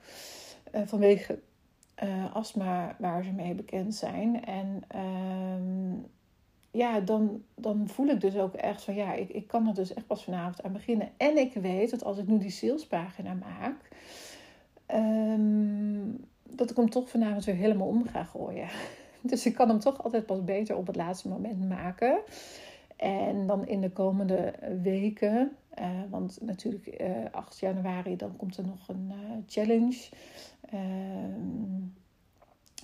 Uh, 0.76 0.82
vanwege 0.86 1.40
uh, 2.04 2.36
astma, 2.36 2.96
waar 3.00 3.24
ze 3.24 3.32
mee 3.32 3.54
bekend 3.54 3.96
zijn. 3.96 4.46
En 4.46 4.84
ehm, 4.88 6.08
ja, 6.72 7.00
dan, 7.00 7.44
dan 7.56 7.88
voel 7.88 8.08
ik 8.08 8.22
dus 8.22 8.36
ook 8.36 8.54
echt 8.54 8.84
van 8.84 8.96
ja, 8.96 9.14
ik, 9.14 9.30
ik 9.30 9.48
kan 9.48 9.68
er 9.68 9.74
dus 9.74 9.94
echt 9.94 10.08
pas 10.08 10.24
vanavond 10.24 10.64
aan 10.64 10.74
beginnen. 10.74 11.10
En 11.18 11.38
ik 11.38 11.54
weet 11.54 11.90
dat 11.90 12.04
als 12.04 12.18
ik 12.18 12.28
nu 12.28 12.38
die 12.38 12.52
salespagina 12.52 13.34
maak. 13.34 13.88
Um, 14.94 16.30
dat 16.56 16.70
ik 16.70 16.76
hem 16.76 16.90
toch 16.90 17.10
vanavond 17.10 17.46
weer 17.46 17.56
helemaal 17.56 17.88
om 17.88 18.08
ga 18.08 18.24
gooien. 18.24 18.68
Dus 19.24 19.46
ik 19.46 19.54
kan 19.54 19.70
hem 19.70 19.80
toch 19.80 20.04
altijd 20.04 20.26
pas 20.26 20.44
beter 20.44 20.76
op 20.76 20.88
het 20.88 20.96
laatste 20.96 21.28
moment 21.28 21.70
maken. 21.70 22.20
En 22.96 23.48
dan 23.48 23.68
in 23.68 23.82
de 23.82 23.92
komende 23.92 24.54
weken, 24.82 25.56
uh, 25.80 25.86
want 26.10 26.38
natuurlijk 26.42 27.02
uh, 27.02 27.26
eh, 27.26 27.32
8 27.32 27.60
januari, 27.60 28.16
dan 28.16 28.36
komt 28.36 28.58
er 28.58 28.66
nog 28.66 28.88
een 28.88 29.12
uh, 29.12 29.38
challenge. 29.48 30.10
Ehm, 30.62 31.82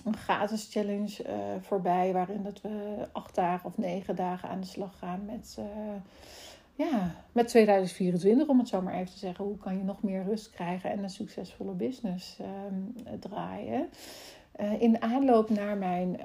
een 0.04 0.16
gratis 0.16 0.68
challenge 0.70 1.24
voorbij. 1.60 2.12
Waarin 2.12 2.42
dat 2.42 2.60
we 2.60 3.06
acht 3.12 3.34
dagen 3.34 3.68
of 3.68 3.78
negen 3.78 4.16
dagen 4.16 4.48
aan 4.48 4.60
de 4.60 4.66
slag 4.66 4.98
gaan 4.98 5.24
met, 5.24 5.58
ja, 6.78 7.14
met 7.32 7.48
2024. 7.48 8.48
Om 8.48 8.58
het 8.58 8.68
zo 8.68 8.82
maar 8.82 8.94
even 8.94 9.12
te 9.12 9.18
zeggen. 9.18 9.44
Hoe 9.44 9.58
kan 9.58 9.76
je 9.76 9.84
nog 9.84 10.02
meer 10.02 10.24
rust 10.24 10.50
krijgen 10.50 10.90
en 10.90 11.02
een 11.02 11.10
succesvolle 11.10 11.72
business 11.72 12.38
um, 12.40 12.94
draaien. 13.20 13.88
Uh, 14.60 14.80
in 14.80 15.02
aanloop 15.02 15.50
naar 15.50 15.76
mijn 15.76 16.20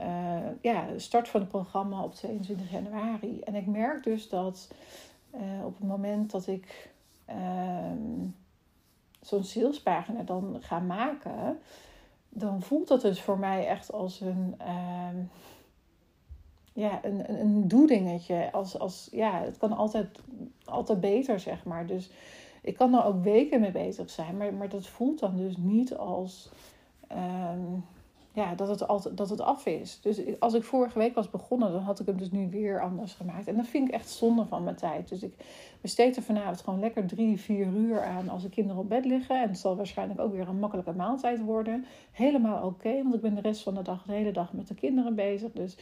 ja, 0.61 0.85
start 0.97 1.27
van 1.27 1.39
het 1.39 1.49
programma 1.49 2.03
op 2.03 2.13
22 2.13 2.71
januari. 2.71 3.39
En 3.39 3.55
ik 3.55 3.65
merk 3.65 4.03
dus 4.03 4.29
dat 4.29 4.73
op 5.63 5.77
het 5.77 5.87
moment 5.87 6.31
dat 6.31 6.47
ik 6.47 6.91
ehm, 7.25 8.27
zo'n 9.21 9.43
salespagina 9.43 10.23
dan 10.23 10.57
ga 10.59 10.79
maken 10.79 11.59
dan 12.33 12.61
voelt 12.61 12.87
dat 12.87 13.01
dus 13.01 13.21
voor 13.21 13.39
mij 13.39 13.67
echt 13.67 13.91
als 13.91 14.21
een, 14.21 14.55
uh, 14.61 15.07
ja, 16.73 16.99
een, 17.03 17.39
een, 17.39 17.67
doedingetje. 17.67 18.51
Als, 18.51 18.79
als, 18.79 19.07
ja, 19.11 19.41
het 19.41 19.57
kan 19.57 19.71
altijd, 19.71 20.19
altijd 20.65 20.99
beter, 20.99 21.39
zeg 21.39 21.63
maar. 21.63 21.85
Dus 21.85 22.09
ik 22.61 22.75
kan 22.75 22.93
er 22.93 23.05
ook 23.05 23.23
weken 23.23 23.61
mee 23.61 23.71
bezig 23.71 24.09
zijn, 24.09 24.37
maar, 24.37 24.53
maar 24.53 24.69
dat 24.69 24.87
voelt 24.87 25.19
dan 25.19 25.37
dus 25.37 25.57
niet 25.57 25.97
als. 25.97 26.49
Um, 27.11 27.83
ja, 28.33 28.55
dat, 28.55 28.67
het 28.67 28.87
altijd, 28.87 29.17
dat 29.17 29.29
het 29.29 29.41
af 29.41 29.65
is. 29.65 29.99
Dus 30.01 30.39
als 30.39 30.53
ik 30.53 30.63
vorige 30.63 30.99
week 30.99 31.15
was 31.15 31.29
begonnen, 31.29 31.71
dan 31.71 31.81
had 31.81 31.99
ik 31.99 32.05
hem 32.05 32.17
dus 32.17 32.31
nu 32.31 32.49
weer 32.49 32.81
anders 32.81 33.13
gemaakt. 33.13 33.47
En 33.47 33.55
dat 33.55 33.67
vind 33.67 33.87
ik 33.87 33.93
echt 33.93 34.09
zonde 34.09 34.45
van 34.45 34.63
mijn 34.63 34.75
tijd. 34.75 35.09
Dus 35.09 35.23
ik 35.23 35.33
besteed 35.81 36.15
er 36.15 36.21
vanavond 36.21 36.61
gewoon 36.61 36.79
lekker 36.79 37.05
drie, 37.05 37.39
vier 37.39 37.67
uur 37.67 38.03
aan 38.03 38.29
als 38.29 38.41
de 38.41 38.49
kinderen 38.49 38.81
op 38.81 38.89
bed 38.89 39.05
liggen. 39.05 39.41
En 39.41 39.47
het 39.47 39.57
zal 39.57 39.75
waarschijnlijk 39.75 40.19
ook 40.19 40.31
weer 40.31 40.47
een 40.47 40.59
makkelijke 40.59 40.93
maaltijd 40.93 41.39
worden. 41.39 41.85
Helemaal 42.11 42.65
oké, 42.65 43.03
want 43.03 43.15
ik 43.15 43.21
ben 43.21 43.35
de 43.35 43.41
rest 43.41 43.63
van 43.63 43.73
de 43.73 43.81
dag, 43.81 44.03
de 44.03 44.13
hele 44.13 44.31
dag 44.31 44.53
met 44.53 44.67
de 44.67 44.75
kinderen 44.75 45.15
bezig. 45.15 45.51
Dus 45.51 45.77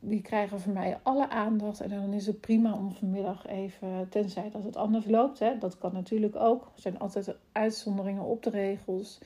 die 0.00 0.22
krijgen 0.22 0.60
van 0.60 0.72
mij 0.72 0.98
alle 1.02 1.28
aandacht. 1.28 1.80
En 1.80 1.88
dan 1.88 2.12
is 2.12 2.26
het 2.26 2.40
prima 2.40 2.74
om 2.74 2.92
vanmiddag 2.92 3.46
even, 3.46 4.08
tenzij 4.10 4.50
dat 4.50 4.64
het 4.64 4.76
anders 4.76 5.06
loopt. 5.06 5.38
Hè, 5.38 5.58
dat 5.58 5.78
kan 5.78 5.92
natuurlijk 5.92 6.36
ook. 6.36 6.62
Er 6.62 6.80
zijn 6.80 6.98
altijd 6.98 7.36
uitzonderingen 7.52 8.24
op 8.24 8.42
de 8.42 8.50
regels. 8.50 9.18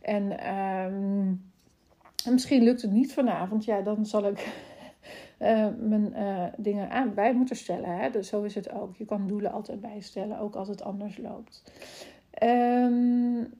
En... 0.00 0.38
En 2.26 2.32
misschien 2.32 2.62
lukt 2.62 2.82
het 2.82 2.90
niet 2.90 3.12
vanavond. 3.12 3.64
Ja, 3.64 3.80
dan 3.80 4.06
zal 4.06 4.26
ik 4.26 4.38
uh, 5.38 5.66
mijn 5.92 6.12
uh, 6.16 6.44
dingen 6.56 6.90
aan, 6.90 7.14
bij 7.14 7.34
moeten 7.34 7.56
stellen. 7.56 7.98
Hè? 7.98 8.10
Dus 8.10 8.28
zo 8.28 8.42
is 8.42 8.54
het 8.54 8.70
ook. 8.70 8.96
Je 8.96 9.04
kan 9.04 9.26
doelen 9.26 9.52
altijd 9.52 9.80
bijstellen, 9.80 10.38
ook 10.38 10.54
als 10.54 10.68
het 10.68 10.82
anders 10.82 11.18
loopt. 11.18 11.62
Um, 12.42 13.52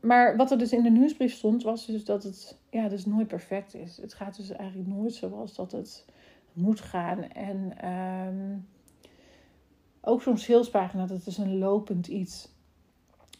maar 0.00 0.36
wat 0.36 0.50
er 0.50 0.58
dus 0.58 0.72
in 0.72 0.82
de 0.82 0.90
nieuwsbrief 0.90 1.32
stond, 1.32 1.62
was 1.62 1.86
dus 1.86 2.04
dat 2.04 2.22
het 2.22 2.58
ja, 2.70 2.88
dus 2.88 3.06
nooit 3.06 3.28
perfect 3.28 3.74
is. 3.74 3.96
Het 3.96 4.14
gaat 4.14 4.36
dus 4.36 4.50
eigenlijk 4.50 4.88
nooit 4.88 5.14
zoals 5.14 5.54
dat 5.54 5.72
het 5.72 6.04
moet 6.52 6.80
gaan. 6.80 7.22
En 7.22 7.88
um, 7.90 8.68
ook 10.00 10.22
zo'n 10.22 10.38
salespagina, 10.38 11.06
dat 11.06 11.26
is 11.26 11.38
een 11.38 11.58
lopend 11.58 12.06
iets. 12.06 12.48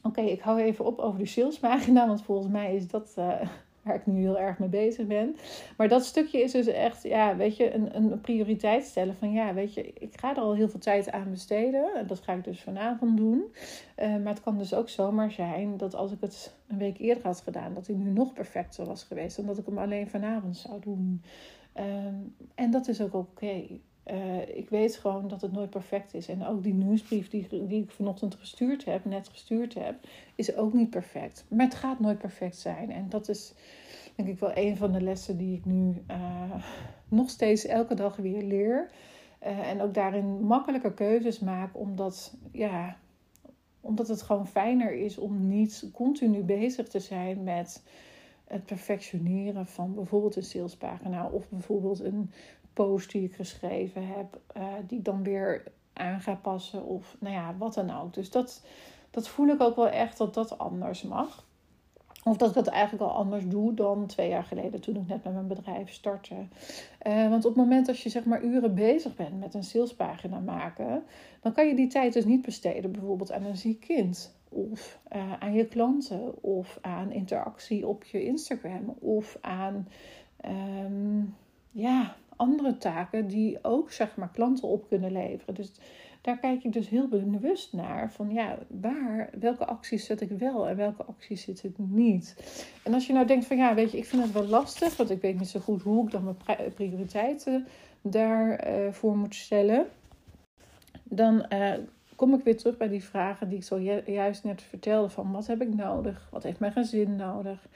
Oké, 0.03 0.21
ik 0.21 0.41
hou 0.41 0.61
even 0.61 0.85
op 0.85 0.99
over 0.99 1.19
de 1.19 1.27
salespagina, 1.27 2.07
want 2.07 2.23
volgens 2.23 2.49
mij 2.49 2.75
is 2.75 2.89
dat 2.89 3.15
uh, 3.19 3.41
waar 3.83 3.95
ik 3.95 4.07
nu 4.07 4.21
heel 4.21 4.39
erg 4.39 4.59
mee 4.59 4.69
bezig 4.69 5.07
ben. 5.07 5.37
Maar 5.77 5.89
dat 5.89 6.05
stukje 6.05 6.43
is 6.43 6.53
dus 6.53 6.67
echt, 6.67 7.03
ja, 7.03 7.37
weet 7.37 7.57
je, 7.57 7.75
een, 7.75 7.97
een 7.97 8.21
prioriteit 8.21 8.85
stellen 8.85 9.15
van, 9.15 9.33
ja, 9.33 9.55
weet 9.55 9.75
je, 9.75 9.93
ik 9.93 10.21
ga 10.21 10.31
er 10.31 10.41
al 10.41 10.55
heel 10.55 10.69
veel 10.69 10.81
tijd 10.81 11.11
aan 11.11 11.31
besteden. 11.31 11.95
En 11.95 12.07
dat 12.07 12.21
ga 12.21 12.33
ik 12.33 12.45
dus 12.45 12.61
vanavond 12.61 13.17
doen. 13.17 13.45
Uh, 13.99 14.17
maar 14.17 14.33
het 14.33 14.43
kan 14.43 14.59
dus 14.59 14.75
ook 14.75 14.89
zomaar 14.89 15.31
zijn 15.31 15.77
dat 15.77 15.95
als 15.95 16.13
ik 16.13 16.21
het 16.21 16.55
een 16.69 16.79
week 16.79 16.99
eerder 16.99 17.25
had 17.25 17.41
gedaan, 17.41 17.75
dat 17.75 17.87
hij 17.87 17.97
nu 17.97 18.11
nog 18.11 18.33
perfecter 18.33 18.85
was 18.85 19.03
geweest. 19.03 19.37
Dan 19.37 19.47
dat 19.47 19.59
ik 19.59 19.67
hem 19.67 19.79
alleen 19.79 20.09
vanavond 20.09 20.57
zou 20.57 20.81
doen. 20.81 21.23
Um, 21.79 22.35
en 22.55 22.71
dat 22.71 22.89
is 22.89 23.01
ook 23.01 23.15
oké. 23.15 23.63
Uh, 24.13 24.57
ik 24.57 24.71
weet 24.71 24.97
gewoon 24.97 25.29
dat 25.29 25.41
het 25.41 25.53
nooit 25.53 25.71
perfect 25.71 26.15
is. 26.15 26.29
En 26.29 26.47
ook 26.47 26.63
die 26.63 26.75
nieuwsbrief 26.75 27.29
die, 27.29 27.67
die 27.67 27.83
ik 27.83 27.91
vanochtend 27.91 28.35
gestuurd 28.35 28.85
heb, 28.85 29.05
net 29.05 29.29
gestuurd 29.29 29.75
heb, 29.75 29.95
is 30.35 30.57
ook 30.57 30.73
niet 30.73 30.91
perfect. 30.91 31.45
Maar 31.49 31.67
het 31.67 31.75
gaat 31.75 32.01
nooit 32.01 32.19
perfect 32.19 32.57
zijn. 32.57 32.91
En 32.91 33.09
dat 33.09 33.29
is 33.29 33.55
denk 34.15 34.29
ik 34.29 34.39
wel 34.39 34.53
een 34.55 34.77
van 34.77 34.93
de 34.93 35.01
lessen 35.01 35.37
die 35.37 35.57
ik 35.57 35.65
nu 35.65 36.03
uh, 36.11 36.65
nog 37.09 37.31
steeds 37.31 37.67
elke 37.67 37.95
dag 37.95 38.17
weer 38.17 38.43
leer. 38.43 38.91
Uh, 39.43 39.69
en 39.69 39.81
ook 39.81 39.95
daarin 39.95 40.45
makkelijker 40.45 40.93
keuzes 40.93 41.39
maak, 41.39 41.79
omdat, 41.79 42.35
ja, 42.53 42.97
omdat 43.81 44.09
het 44.09 44.23
gewoon 44.23 44.47
fijner 44.47 44.93
is 44.93 45.19
om 45.19 45.49
niet 45.49 45.91
continu 45.93 46.43
bezig 46.43 46.89
te 46.89 47.01
zijn 47.01 47.45
met 47.45 47.83
het 48.45 48.65
perfectioneren 48.65 49.67
van 49.67 49.95
bijvoorbeeld 49.95 50.37
een 50.37 50.43
salespagina 50.43 51.29
of 51.29 51.49
bijvoorbeeld 51.49 52.01
een 52.01 52.31
post 52.85 53.11
die 53.11 53.23
ik 53.23 53.35
geschreven 53.35 54.07
heb, 54.07 54.41
uh, 54.57 54.63
die 54.87 54.99
ik 54.99 55.05
dan 55.05 55.23
weer 55.23 55.63
aan 55.93 56.21
ga 56.21 56.35
passen 56.35 56.85
of 56.85 57.17
nou 57.19 57.35
ja, 57.35 57.55
wat 57.59 57.75
dan 57.75 57.91
ook. 57.91 58.15
Dus 58.15 58.31
dat, 58.31 58.63
dat 59.11 59.29
voel 59.29 59.49
ik 59.49 59.61
ook 59.61 59.77
wel 59.77 59.89
echt 59.89 60.19
dat 60.19 60.35
dat 60.35 60.59
anders 60.59 61.03
mag. 61.03 61.45
Of 62.25 62.37
dat 62.37 62.49
ik 62.49 62.55
dat 62.55 62.67
eigenlijk 62.67 63.03
al 63.03 63.17
anders 63.17 63.49
doe 63.49 63.75
dan 63.75 64.07
twee 64.07 64.29
jaar 64.29 64.45
geleden 64.45 64.81
toen 64.81 64.97
ik 64.97 65.07
net 65.07 65.25
met 65.25 65.33
mijn 65.33 65.47
bedrijf 65.47 65.93
startte. 65.93 66.35
Uh, 67.07 67.29
want 67.29 67.45
op 67.45 67.55
het 67.55 67.65
moment 67.65 67.87
dat 67.87 68.01
je 68.01 68.09
zeg 68.09 68.25
maar 68.25 68.43
uren 68.43 68.75
bezig 68.75 69.17
bent 69.17 69.39
met 69.39 69.55
een 69.55 69.65
salespagina 69.65 70.39
maken, 70.39 71.03
dan 71.41 71.53
kan 71.53 71.67
je 71.67 71.75
die 71.75 71.89
tijd 71.89 72.13
dus 72.13 72.25
niet 72.25 72.43
besteden 72.43 72.93
bijvoorbeeld 72.93 73.33
aan 73.33 73.45
een 73.45 73.57
ziek 73.57 73.81
kind. 73.81 74.35
Of 74.49 74.99
uh, 75.13 75.33
aan 75.39 75.55
je 75.55 75.67
klanten. 75.67 76.43
Of 76.43 76.79
aan 76.81 77.13
interactie 77.13 77.87
op 77.87 78.05
je 78.05 78.25
Instagram. 78.25 78.95
Of 78.99 79.39
aan 79.41 79.89
um, 80.45 81.37
ja, 81.71 82.17
andere 82.41 82.77
taken 82.77 83.27
die 83.27 83.59
ook 83.63 83.93
zeg 83.93 84.17
maar 84.17 84.31
klanten 84.31 84.69
op 84.69 84.89
kunnen 84.89 85.13
leveren. 85.13 85.55
Dus 85.55 85.73
daar 86.21 86.39
kijk 86.39 86.65
ik 86.65 86.73
dus 86.73 86.89
heel 86.89 87.09
bewust 87.09 87.73
naar 87.73 88.13
van 88.13 88.31
ja, 88.31 88.59
waar, 88.69 89.31
welke 89.39 89.65
acties 89.65 90.05
zet 90.05 90.21
ik 90.21 90.31
wel 90.31 90.69
en 90.69 90.77
welke 90.77 91.05
acties 91.05 91.43
zit 91.43 91.65
ik 91.65 91.75
niet. 91.77 92.37
En 92.85 92.95
als 92.95 93.07
je 93.07 93.13
nou 93.13 93.27
denkt 93.27 93.47
van 93.47 93.57
ja, 93.57 93.75
weet 93.75 93.91
je, 93.91 93.99
ik 93.99 94.05
vind 94.05 94.23
het 94.23 94.33
wel 94.33 94.47
lastig, 94.47 94.97
want 94.97 95.11
ik 95.11 95.21
weet 95.21 95.39
niet 95.39 95.49
zo 95.49 95.61
goed 95.61 95.83
hoe 95.83 96.05
ik 96.05 96.11
dan 96.11 96.25
mijn 96.25 96.73
prioriteiten 96.75 97.67
daarvoor 98.03 99.13
uh, 99.13 99.19
moet 99.19 99.35
stellen. 99.35 99.87
Dan 101.05 101.47
uh, 101.53 101.73
kom 102.17 102.35
ik 102.35 102.45
weer 102.45 102.57
terug 102.57 102.77
bij 102.77 102.89
die 102.89 103.05
vragen 103.05 103.49
die 103.49 103.59
ik 103.59 103.65
zojuist 103.65 104.45
net 104.45 104.63
vertelde 104.63 105.09
van 105.09 105.33
wat 105.33 105.47
heb 105.47 105.63
ik 105.63 105.75
nodig? 105.75 106.29
Wat 106.31 106.43
heeft 106.43 106.61
mijn 106.61 106.73
gezin 106.73 107.17
nodig? 107.17 107.67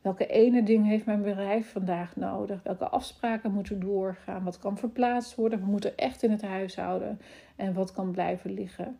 Welke 0.00 0.26
ene 0.26 0.62
ding 0.62 0.86
heeft 0.86 1.06
mijn 1.06 1.22
bedrijf 1.22 1.72
vandaag 1.72 2.16
nodig? 2.16 2.62
Welke 2.62 2.88
afspraken 2.88 3.52
moeten 3.52 3.80
doorgaan? 3.80 4.44
Wat 4.44 4.58
kan 4.58 4.78
verplaatst 4.78 5.34
worden? 5.34 5.60
We 5.60 5.66
moeten 5.66 5.96
echt 5.96 6.22
in 6.22 6.30
het 6.30 6.42
huishouden. 6.42 7.20
En 7.56 7.72
wat 7.72 7.92
kan 7.92 8.10
blijven 8.10 8.52
liggen? 8.52 8.98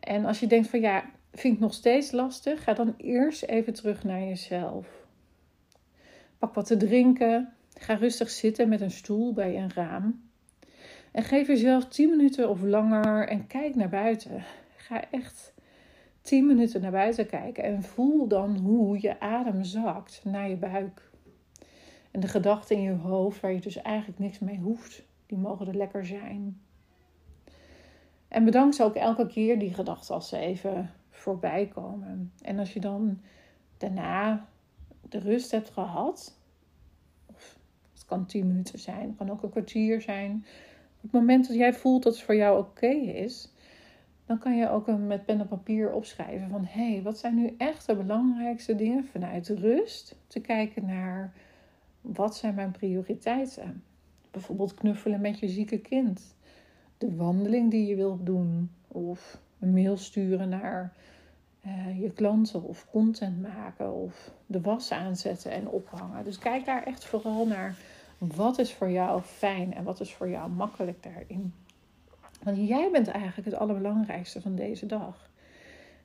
En 0.00 0.24
als 0.24 0.40
je 0.40 0.46
denkt 0.46 0.68
van 0.68 0.80
ja, 0.80 1.04
vind 1.32 1.54
ik 1.54 1.60
nog 1.60 1.74
steeds 1.74 2.10
lastig, 2.10 2.62
ga 2.62 2.72
dan 2.72 2.94
eerst 2.96 3.42
even 3.42 3.72
terug 3.72 4.04
naar 4.04 4.20
jezelf. 4.20 4.86
Pak 6.38 6.54
wat 6.54 6.66
te 6.66 6.76
drinken. 6.76 7.52
Ga 7.78 7.94
rustig 7.94 8.30
zitten 8.30 8.68
met 8.68 8.80
een 8.80 8.90
stoel 8.90 9.32
bij 9.32 9.56
een 9.56 9.72
raam. 9.72 10.22
En 11.12 11.22
geef 11.22 11.46
jezelf 11.46 11.84
10 11.88 12.10
minuten 12.10 12.48
of 12.48 12.62
langer 12.62 13.28
en 13.28 13.46
kijk 13.46 13.74
naar 13.74 13.88
buiten. 13.88 14.44
Ga 14.76 15.04
echt 15.10 15.54
10 16.26 16.46
minuten 16.46 16.80
naar 16.80 16.90
buiten 16.90 17.26
kijken 17.26 17.64
en 17.64 17.82
voel 17.82 18.26
dan 18.28 18.56
hoe 18.56 19.00
je 19.00 19.20
adem 19.20 19.64
zakt 19.64 20.20
naar 20.24 20.48
je 20.48 20.56
buik. 20.56 21.10
En 22.10 22.20
de 22.20 22.28
gedachten 22.28 22.76
in 22.76 22.82
je 22.82 22.92
hoofd 22.92 23.40
waar 23.40 23.52
je 23.52 23.60
dus 23.60 23.82
eigenlijk 23.82 24.18
niks 24.18 24.38
mee 24.38 24.58
hoeft, 24.58 25.02
die 25.26 25.38
mogen 25.38 25.66
er 25.66 25.76
lekker 25.76 26.06
zijn. 26.06 26.60
En 28.28 28.44
bedank 28.44 28.74
ze 28.74 28.82
ook 28.82 28.94
elke 28.94 29.26
keer 29.26 29.58
die 29.58 29.74
gedachten 29.74 30.14
als 30.14 30.28
ze 30.28 30.38
even 30.38 30.90
voorbij 31.10 31.66
komen. 31.66 32.32
En 32.42 32.58
als 32.58 32.72
je 32.72 32.80
dan 32.80 33.20
daarna 33.78 34.48
de 35.08 35.18
rust 35.18 35.50
hebt 35.50 35.70
gehad, 35.70 36.38
of 37.26 37.58
het 37.92 38.04
kan 38.04 38.26
10 38.26 38.46
minuten 38.46 38.78
zijn, 38.78 39.08
het 39.08 39.16
kan 39.16 39.30
ook 39.30 39.42
een 39.42 39.50
kwartier 39.50 40.00
zijn. 40.00 40.44
Op 40.96 41.02
het 41.02 41.12
moment 41.12 41.48
dat 41.48 41.56
jij 41.56 41.74
voelt 41.74 42.02
dat 42.02 42.14
het 42.14 42.22
voor 42.22 42.36
jou 42.36 42.58
oké 42.58 42.86
is, 42.96 43.52
dan 44.26 44.38
kan 44.38 44.56
je 44.56 44.70
ook 44.70 44.86
met 44.86 45.24
pen 45.24 45.40
en 45.40 45.48
papier 45.48 45.92
opschrijven 45.92 46.48
van 46.48 46.64
hé, 46.64 46.92
hey, 46.92 47.02
wat 47.02 47.18
zijn 47.18 47.34
nu 47.34 47.54
echt 47.58 47.86
de 47.86 47.96
belangrijkste 47.96 48.74
dingen 48.74 49.04
vanuit 49.04 49.48
rust? 49.48 50.16
Te 50.26 50.40
kijken 50.40 50.86
naar 50.86 51.32
wat 52.00 52.36
zijn 52.36 52.54
mijn 52.54 52.70
prioriteiten? 52.70 53.82
Bijvoorbeeld 54.30 54.74
knuffelen 54.74 55.20
met 55.20 55.38
je 55.38 55.48
zieke 55.48 55.78
kind, 55.78 56.36
de 56.98 57.16
wandeling 57.16 57.70
die 57.70 57.86
je 57.86 57.96
wilt 57.96 58.26
doen, 58.26 58.70
of 58.88 59.40
een 59.58 59.72
mail 59.72 59.96
sturen 59.96 60.48
naar 60.48 60.92
uh, 61.66 62.00
je 62.00 62.10
klanten, 62.10 62.62
of 62.62 62.86
content 62.90 63.42
maken, 63.42 63.94
of 63.94 64.32
de 64.46 64.60
was 64.60 64.92
aanzetten 64.92 65.50
en 65.50 65.68
ophangen. 65.68 66.24
Dus 66.24 66.38
kijk 66.38 66.64
daar 66.64 66.82
echt 66.82 67.04
vooral 67.04 67.46
naar 67.46 67.76
wat 68.18 68.58
is 68.58 68.72
voor 68.72 68.90
jou 68.90 69.22
fijn 69.22 69.74
en 69.74 69.84
wat 69.84 70.00
is 70.00 70.14
voor 70.14 70.28
jou 70.28 70.50
makkelijk 70.50 71.02
daarin. 71.02 71.52
Want 72.46 72.68
jij 72.68 72.88
bent 72.92 73.08
eigenlijk 73.08 73.48
het 73.48 73.58
allerbelangrijkste 73.58 74.40
van 74.40 74.54
deze 74.54 74.86
dag. 74.86 75.30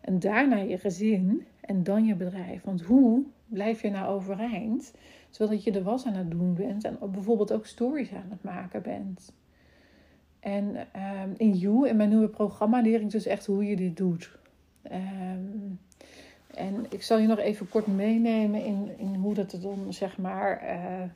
En 0.02 0.20
daarna 0.20 0.56
je 0.56 0.78
gezin 0.78 1.46
en 1.60 1.84
dan 1.84 2.06
je 2.06 2.16
bedrijf. 2.16 2.64
Want 2.64 2.82
hoe 2.82 3.24
blijf 3.48 3.82
je 3.82 3.90
nou 3.90 4.08
overeind? 4.08 4.94
Zodat 5.30 5.64
je 5.64 5.72
de 5.72 5.84
was 5.84 6.06
aan 6.06 6.14
het 6.14 6.32
doen 6.32 6.54
bent 6.54 6.84
en 6.84 6.98
bijvoorbeeld 7.12 7.52
ook 7.52 7.66
stories 7.66 8.14
aan 8.14 8.30
het 8.30 8.44
maken 8.44 8.82
bent. 8.82 9.34
En 10.40 10.76
ehm, 10.92 11.30
in 11.38 11.54
You, 11.54 11.88
in 11.88 11.96
mijn 11.96 12.10
nieuwe 12.10 12.28
programma, 12.28 12.82
leer 12.82 13.02
ik 13.02 13.10
dus 13.10 13.26
echt 13.26 13.46
hoe 13.46 13.66
je 13.66 13.76
dit 13.76 13.98
doet. 13.98 14.38
Um, 14.92 15.80
en 16.54 16.86
ik 16.90 17.04
zal 17.04 17.18
je 17.18 17.28
nog 17.28 17.40
even 17.40 17.70
kort 17.70 17.88
meenemen 17.88 18.66
in, 18.66 18.92
in 18.98 19.16
hoe 19.16 19.34
dat 19.34 19.58
dan, 19.62 19.94
zeg 19.94 20.18
maar, 20.18 20.64
uh, 20.64 21.10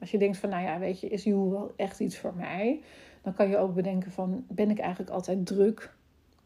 als 0.00 0.10
je 0.10 0.18
denkt 0.18 0.36
van, 0.36 0.48
nou 0.48 0.62
ja, 0.62 0.78
weet 0.78 1.00
je, 1.00 1.08
is 1.08 1.24
You 1.24 1.50
wel 1.50 1.72
echt 1.76 2.00
iets 2.00 2.18
voor 2.18 2.34
mij? 2.36 2.80
Dan 3.22 3.34
kan 3.34 3.48
je 3.48 3.56
ook 3.58 3.74
bedenken 3.74 4.10
van, 4.10 4.44
ben 4.48 4.70
ik 4.70 4.78
eigenlijk 4.78 5.10
altijd 5.10 5.46
druk? 5.46 5.94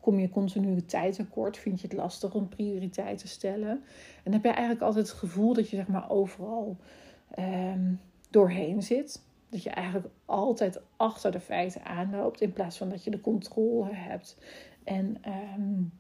Kom 0.00 0.18
je 0.18 0.28
continu 0.28 0.85
tijd 0.85 1.14
tekort? 1.14 1.56
Vind 1.59 1.80
je 1.80 1.87
het 1.87 1.97
lastig 1.97 2.35
om 2.35 2.49
prioriteiten 2.49 3.26
te 3.26 3.33
stellen? 3.33 3.83
En 4.23 4.33
heb 4.33 4.42
je 4.42 4.49
eigenlijk 4.49 4.80
altijd 4.80 5.09
het 5.09 5.16
gevoel 5.16 5.54
dat 5.54 5.71
je, 5.71 5.76
zeg 5.76 5.88
maar, 5.88 6.11
overal 6.11 6.76
um, 7.38 8.00
doorheen 8.30 8.83
zit? 8.83 9.23
Dat 9.49 9.62
je 9.62 9.71
eigenlijk 9.71 10.14
altijd 10.25 10.80
achter 10.97 11.33
de 11.33 11.40
feiten 11.40 11.85
aanloopt 11.85 12.40
in 12.40 12.52
plaats 12.52 12.76
van 12.76 12.88
dat 12.88 13.04
je 13.04 13.11
de 13.11 13.21
controle 13.21 13.95
hebt. 13.95 14.37
En 14.85 15.16
um, 15.59 15.92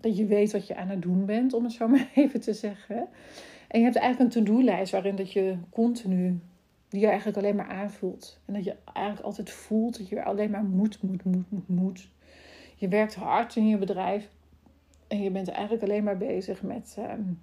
dat 0.00 0.16
je 0.16 0.26
weet 0.26 0.52
wat 0.52 0.66
je 0.66 0.76
aan 0.76 0.88
het 0.88 1.02
doen 1.02 1.24
bent, 1.24 1.52
om 1.52 1.64
het 1.64 1.72
zo 1.72 1.88
maar 1.92 2.10
even 2.14 2.40
te 2.40 2.52
zeggen. 2.52 3.08
En 3.68 3.78
je 3.78 3.84
hebt 3.84 3.96
eigenlijk 3.96 4.34
een 4.34 4.44
to-do-lijst 4.44 4.92
waarin 4.92 5.16
dat 5.16 5.32
je 5.32 5.56
continu, 5.70 6.40
die 6.88 7.00
je 7.00 7.06
eigenlijk 7.06 7.36
alleen 7.36 7.56
maar 7.56 7.68
aanvoelt. 7.68 8.40
En 8.44 8.54
dat 8.54 8.64
je 8.64 8.76
eigenlijk 8.92 9.26
altijd 9.26 9.50
voelt 9.50 9.98
dat 9.98 10.08
je 10.08 10.24
alleen 10.24 10.50
maar 10.50 10.64
moet, 10.64 11.02
moet, 11.02 11.24
moet, 11.24 11.50
moet, 11.50 11.68
moet. 11.68 12.08
Je 12.76 12.88
werkt 12.88 13.14
hard 13.14 13.56
in 13.56 13.68
je 13.68 13.78
bedrijf 13.78 14.30
en 15.08 15.22
je 15.22 15.30
bent 15.30 15.48
eigenlijk 15.48 15.82
alleen 15.82 16.04
maar 16.04 16.16
bezig 16.16 16.62
met 16.62 16.96
um, 16.98 17.40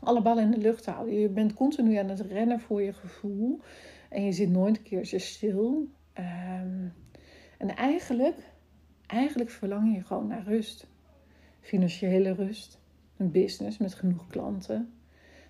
alle 0.00 0.22
ballen 0.22 0.44
in 0.44 0.50
de 0.50 0.58
lucht 0.58 0.86
houden. 0.86 1.14
Je 1.14 1.28
bent 1.28 1.54
continu 1.54 1.96
aan 1.96 2.08
het 2.08 2.20
rennen 2.20 2.60
voor 2.60 2.82
je 2.82 2.92
gevoel 2.92 3.60
en 4.08 4.24
je 4.24 4.32
zit 4.32 4.50
nooit 4.50 4.76
een 4.76 4.82
keertje 4.82 5.18
stil. 5.18 5.88
Um, 6.18 6.92
en 7.58 7.76
eigenlijk, 7.76 8.36
eigenlijk 9.06 9.50
verlang 9.50 9.94
je 9.94 10.02
gewoon 10.02 10.26
naar 10.26 10.44
rust 10.44 10.86
financiële 11.64 12.32
rust, 12.32 12.78
een 13.16 13.30
business 13.30 13.78
met 13.78 13.94
genoeg 13.94 14.26
klanten, 14.26 14.92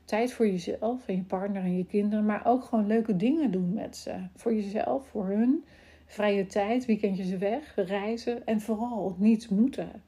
tijd 0.05 0.33
voor 0.33 0.47
jezelf 0.47 1.07
en 1.09 1.17
je 1.17 1.23
partner 1.23 1.63
en 1.63 1.77
je 1.77 1.87
kinderen, 1.87 2.27
maar 2.27 2.47
ook 2.47 2.65
gewoon 2.65 2.87
leuke 2.87 3.17
dingen 3.17 3.51
doen 3.51 3.73
met 3.73 3.97
ze. 3.97 4.15
Voor 4.37 4.55
jezelf, 4.55 5.09
voor 5.09 5.27
hun, 5.27 5.65
vrije 6.07 6.47
tijd, 6.47 6.85
weekendjes 6.85 7.31
weg, 7.31 7.73
reizen 7.77 8.47
en 8.47 8.61
vooral 8.61 9.17
niets 9.19 9.49
moeten. 9.49 10.03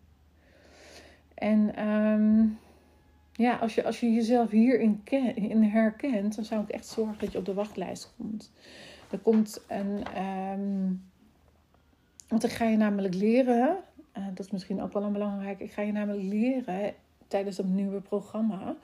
En 1.35 1.89
um, 1.89 2.59
ja, 3.33 3.57
als 3.57 3.75
je, 3.75 3.85
als 3.85 4.01
je 4.01 4.13
jezelf 4.13 4.51
hierin 4.51 5.01
in 5.35 5.63
herkent, 5.63 6.37
dan 6.37 6.45
zou 6.45 6.63
ik 6.63 6.69
echt 6.69 6.87
zorgen 6.87 7.19
dat 7.19 7.33
je 7.33 7.39
op 7.39 7.45
de 7.45 7.55
wachtlijst 7.55 8.15
komt. 8.17 8.53
Er 9.11 9.19
komt 9.19 9.65
een. 9.69 10.23
Um, 10.23 11.05
want 12.29 12.41
dan 12.41 12.51
ga 12.51 12.65
je 12.65 12.77
namelijk 12.77 13.15
leren 13.15 13.77
uh, 14.19 14.25
dat 14.35 14.47
is 14.47 14.53
misschien 14.53 14.83
ook 14.83 14.93
wel 14.93 15.03
een 15.03 15.13
belangrijk. 15.13 15.61
Ik 15.61 15.73
ga 15.73 15.83
je 15.83 15.93
namelijk 15.93 16.23
leren 16.23 16.95
tijdens 17.29 17.57
dat 17.57 17.67
nieuwe 17.67 18.01
programma. 18.01 18.77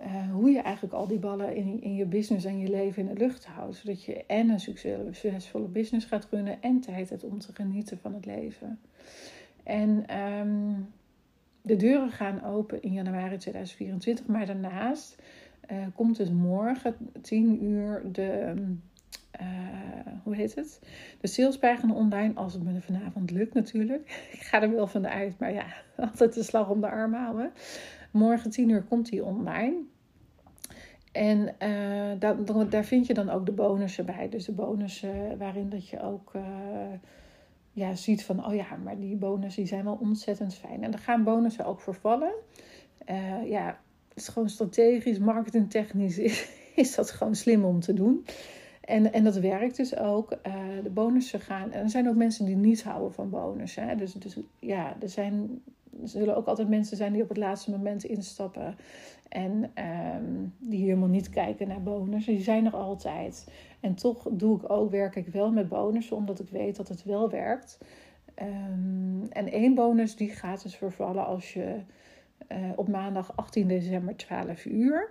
Uh, 0.00 0.32
hoe 0.32 0.50
je 0.50 0.60
eigenlijk 0.60 0.94
al 0.94 1.06
die 1.06 1.18
ballen 1.18 1.56
in, 1.56 1.82
in 1.82 1.94
je 1.94 2.04
business 2.04 2.44
en 2.44 2.58
je 2.58 2.68
leven 2.68 3.08
in 3.08 3.14
de 3.14 3.20
lucht 3.20 3.46
houdt. 3.46 3.76
Zodat 3.76 4.04
je 4.04 4.24
en 4.26 4.48
een 4.48 4.60
succesvolle 4.60 5.68
business 5.68 6.06
gaat 6.06 6.28
runnen 6.30 6.62
en 6.62 6.80
tijd 6.80 7.10
hebt 7.10 7.24
om 7.24 7.38
te 7.38 7.52
genieten 7.52 7.98
van 7.98 8.14
het 8.14 8.26
leven. 8.26 8.80
En 9.62 10.18
um, 10.20 10.88
de 11.62 11.76
deuren 11.76 12.10
gaan 12.10 12.44
open 12.44 12.82
in 12.82 12.92
januari 12.92 13.36
2024. 13.36 14.26
Maar 14.26 14.46
daarnaast 14.46 15.22
uh, 15.70 15.76
komt 15.94 16.16
dus 16.16 16.30
morgen 16.30 16.96
10 17.22 17.64
uur 17.64 18.02
de 18.12 18.54
uh, 19.40 20.12
hoe 20.22 20.34
heet 20.34 20.54
het? 20.54 20.80
De 21.20 21.26
salespagina 21.26 21.94
online, 21.94 22.34
als 22.34 22.52
het 22.52 22.64
me 22.64 22.80
vanavond 22.80 23.30
lukt 23.30 23.54
natuurlijk. 23.54 24.10
Ik 24.32 24.40
ga 24.40 24.62
er 24.62 24.74
wel 24.74 24.86
van 24.86 25.06
uit, 25.06 25.38
maar 25.38 25.52
ja, 25.52 25.64
altijd 25.96 26.34
de 26.34 26.42
slag 26.42 26.68
om 26.68 26.80
de 26.80 26.90
arm 26.90 27.14
houden. 27.14 27.52
Morgen 28.16 28.50
10 28.50 28.68
uur 28.68 28.82
komt 28.82 29.08
die 29.08 29.24
online. 29.24 29.74
En 31.12 31.38
uh, 31.38 32.20
daar, 32.20 32.68
daar 32.68 32.84
vind 32.84 33.06
je 33.06 33.14
dan 33.14 33.30
ook 33.30 33.46
de 33.46 33.52
bonussen 33.52 34.06
bij. 34.06 34.28
Dus 34.28 34.44
de 34.44 34.52
bonussen 34.52 35.38
waarin 35.38 35.68
dat 35.68 35.88
je 35.88 36.00
ook 36.00 36.32
uh, 36.36 36.42
ja, 37.72 37.94
ziet 37.94 38.24
van... 38.24 38.46
oh 38.46 38.54
ja, 38.54 38.66
maar 38.84 38.98
die 38.98 39.16
bonussen 39.16 39.62
die 39.62 39.70
zijn 39.70 39.84
wel 39.84 39.98
ontzettend 40.00 40.54
fijn. 40.54 40.84
En 40.84 40.92
er 40.92 40.98
gaan 40.98 41.24
bonussen 41.24 41.64
ook 41.64 41.80
vervallen. 41.80 42.32
Uh, 43.10 43.50
ja, 43.50 43.66
het 44.08 44.18
is 44.18 44.28
gewoon 44.28 44.48
strategisch, 44.48 45.18
marketingtechnisch 45.18 46.18
is, 46.18 46.48
is 46.74 46.94
dat 46.94 47.10
gewoon 47.10 47.34
slim 47.34 47.64
om 47.64 47.80
te 47.80 47.92
doen. 47.92 48.24
En, 48.80 49.12
en 49.12 49.24
dat 49.24 49.36
werkt 49.36 49.76
dus 49.76 49.96
ook. 49.96 50.38
De 50.82 50.90
bonussen 50.90 51.40
gaan. 51.40 51.72
En 51.72 51.82
er 51.82 51.90
zijn 51.90 52.08
ook 52.08 52.16
mensen 52.16 52.44
die 52.44 52.56
niet 52.56 52.82
houden 52.82 53.12
van 53.12 53.30
bonussen. 53.30 53.88
Hè? 53.88 53.96
Dus, 53.96 54.12
dus 54.12 54.38
ja, 54.58 54.96
er, 55.00 55.08
zijn, 55.08 55.62
er 56.02 56.08
zullen 56.08 56.36
ook 56.36 56.46
altijd 56.46 56.68
mensen 56.68 56.96
zijn 56.96 57.12
die 57.12 57.22
op 57.22 57.28
het 57.28 57.38
laatste 57.38 57.70
moment 57.70 58.04
instappen. 58.04 58.76
En 59.28 59.70
um, 60.16 60.54
die 60.58 60.84
helemaal 60.84 61.08
niet 61.08 61.30
kijken 61.30 61.68
naar 61.68 61.82
bonussen. 61.82 62.34
Die 62.34 62.42
zijn 62.42 62.66
er 62.66 62.76
altijd. 62.76 63.48
En 63.80 63.94
toch 63.94 64.28
doe 64.30 64.56
ik 64.56 64.70
ook, 64.70 64.90
werk 64.90 65.16
ik 65.16 65.26
wel 65.26 65.52
met 65.52 65.68
bonussen, 65.68 66.16
omdat 66.16 66.40
ik 66.40 66.48
weet 66.48 66.76
dat 66.76 66.88
het 66.88 67.04
wel 67.04 67.30
werkt. 67.30 67.78
Um, 68.42 69.26
en 69.30 69.52
één 69.52 69.74
bonus 69.74 70.16
die 70.16 70.30
gaat 70.30 70.62
dus 70.62 70.76
vervallen 70.76 71.26
als 71.26 71.52
je 71.52 71.80
uh, 72.48 72.58
op 72.76 72.88
maandag 72.88 73.36
18 73.36 73.68
december 73.68 74.16
12 74.16 74.64
uur. 74.64 75.10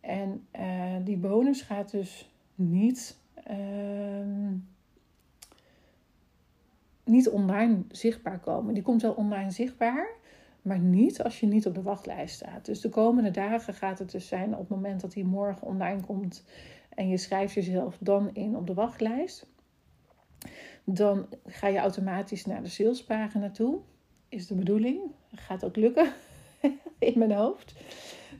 En 0.00 0.46
uh, 0.60 0.96
die 1.04 1.16
bonus 1.16 1.62
gaat 1.62 1.90
dus 1.90 2.30
niet, 2.54 3.16
uh, 3.50 4.52
niet 7.10 7.28
online 7.28 7.82
zichtbaar 7.88 8.38
komen. 8.38 8.74
Die 8.74 8.82
komt 8.82 9.02
wel 9.02 9.12
online 9.12 9.50
zichtbaar, 9.50 10.08
maar 10.62 10.78
niet 10.78 11.22
als 11.22 11.40
je 11.40 11.46
niet 11.46 11.66
op 11.66 11.74
de 11.74 11.82
wachtlijst 11.82 12.34
staat. 12.34 12.64
Dus 12.64 12.80
de 12.80 12.88
komende 12.88 13.30
dagen 13.30 13.74
gaat 13.74 13.98
het 13.98 14.10
dus 14.10 14.28
zijn 14.28 14.52
op 14.52 14.58
het 14.58 14.68
moment 14.68 15.00
dat 15.00 15.14
hij 15.14 15.22
morgen 15.22 15.66
online 15.66 16.00
komt 16.00 16.44
en 16.94 17.08
je 17.08 17.16
schrijft 17.16 17.54
jezelf 17.54 17.96
dan 18.00 18.30
in 18.34 18.56
op 18.56 18.66
de 18.66 18.74
wachtlijst. 18.74 19.46
Dan 20.84 21.26
ga 21.46 21.66
je 21.66 21.78
automatisch 21.78 22.46
naar 22.46 22.62
de 22.62 22.68
salespagina 22.68 23.50
toe. 23.50 23.78
Is 24.28 24.46
de 24.46 24.54
bedoeling. 24.54 25.00
Gaat 25.34 25.64
ook 25.64 25.76
lukken 25.76 26.12
in 26.98 27.18
mijn 27.18 27.32
hoofd. 27.32 27.74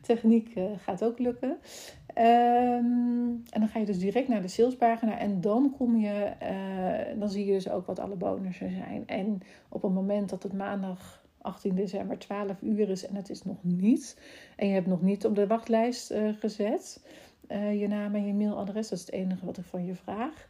Techniek 0.03 0.57
uh, 0.57 0.65
gaat 0.79 1.05
ook 1.05 1.19
lukken. 1.19 1.59
Um, 2.19 3.43
en 3.51 3.61
dan 3.61 3.69
ga 3.69 3.79
je 3.79 3.85
dus 3.85 3.99
direct 3.99 4.29
naar 4.29 4.43
de 4.43 4.49
salespagina 4.49 5.19
en 5.19 5.41
dan 5.41 5.75
kom 5.77 5.97
je, 5.97 6.33
uh, 6.43 7.21
dan 7.21 7.31
zie 7.31 7.47
je 7.47 7.53
dus 7.53 7.69
ook 7.69 7.87
wat 7.87 7.99
alle 7.99 8.17
bonussen 8.17 8.71
zijn. 8.71 9.07
En 9.07 9.41
op 9.69 9.83
het 9.83 9.93
moment 9.93 10.31
dat 10.31 10.43
het 10.43 10.53
maandag 10.53 11.25
18 11.41 11.75
december 11.75 12.19
12 12.19 12.63
uur 12.63 12.89
is 12.89 13.07
en 13.07 13.15
het 13.15 13.31
is 13.31 13.43
nog 13.43 13.57
niet, 13.63 14.21
en 14.57 14.67
je 14.67 14.75
hebt 14.75 14.87
nog 14.87 15.03
niet 15.03 15.27
op 15.27 15.35
de 15.35 15.47
wachtlijst 15.47 16.11
uh, 16.11 16.33
gezet, 16.39 17.05
uh, 17.49 17.81
je 17.81 17.89
naam 17.89 18.15
en 18.15 18.27
je 18.27 18.35
mailadres, 18.35 18.89
dat 18.89 18.99
is 18.99 19.05
het 19.05 19.15
enige 19.15 19.47
wat 19.47 19.59
ik 19.59 19.65
van 19.65 19.85
je 19.85 19.95
vraag. 19.95 20.47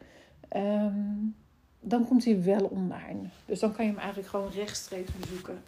Um, 0.55 1.35
dan 1.79 2.07
komt 2.07 2.25
hij 2.25 2.43
wel 2.43 2.65
online. 2.65 3.29
Dus 3.45 3.59
dan 3.59 3.73
kan 3.73 3.85
je 3.85 3.91
hem 3.91 3.99
eigenlijk 3.99 4.29
gewoon 4.29 4.49
rechtstreeks 4.49 5.11
bezoeken. 5.19 5.63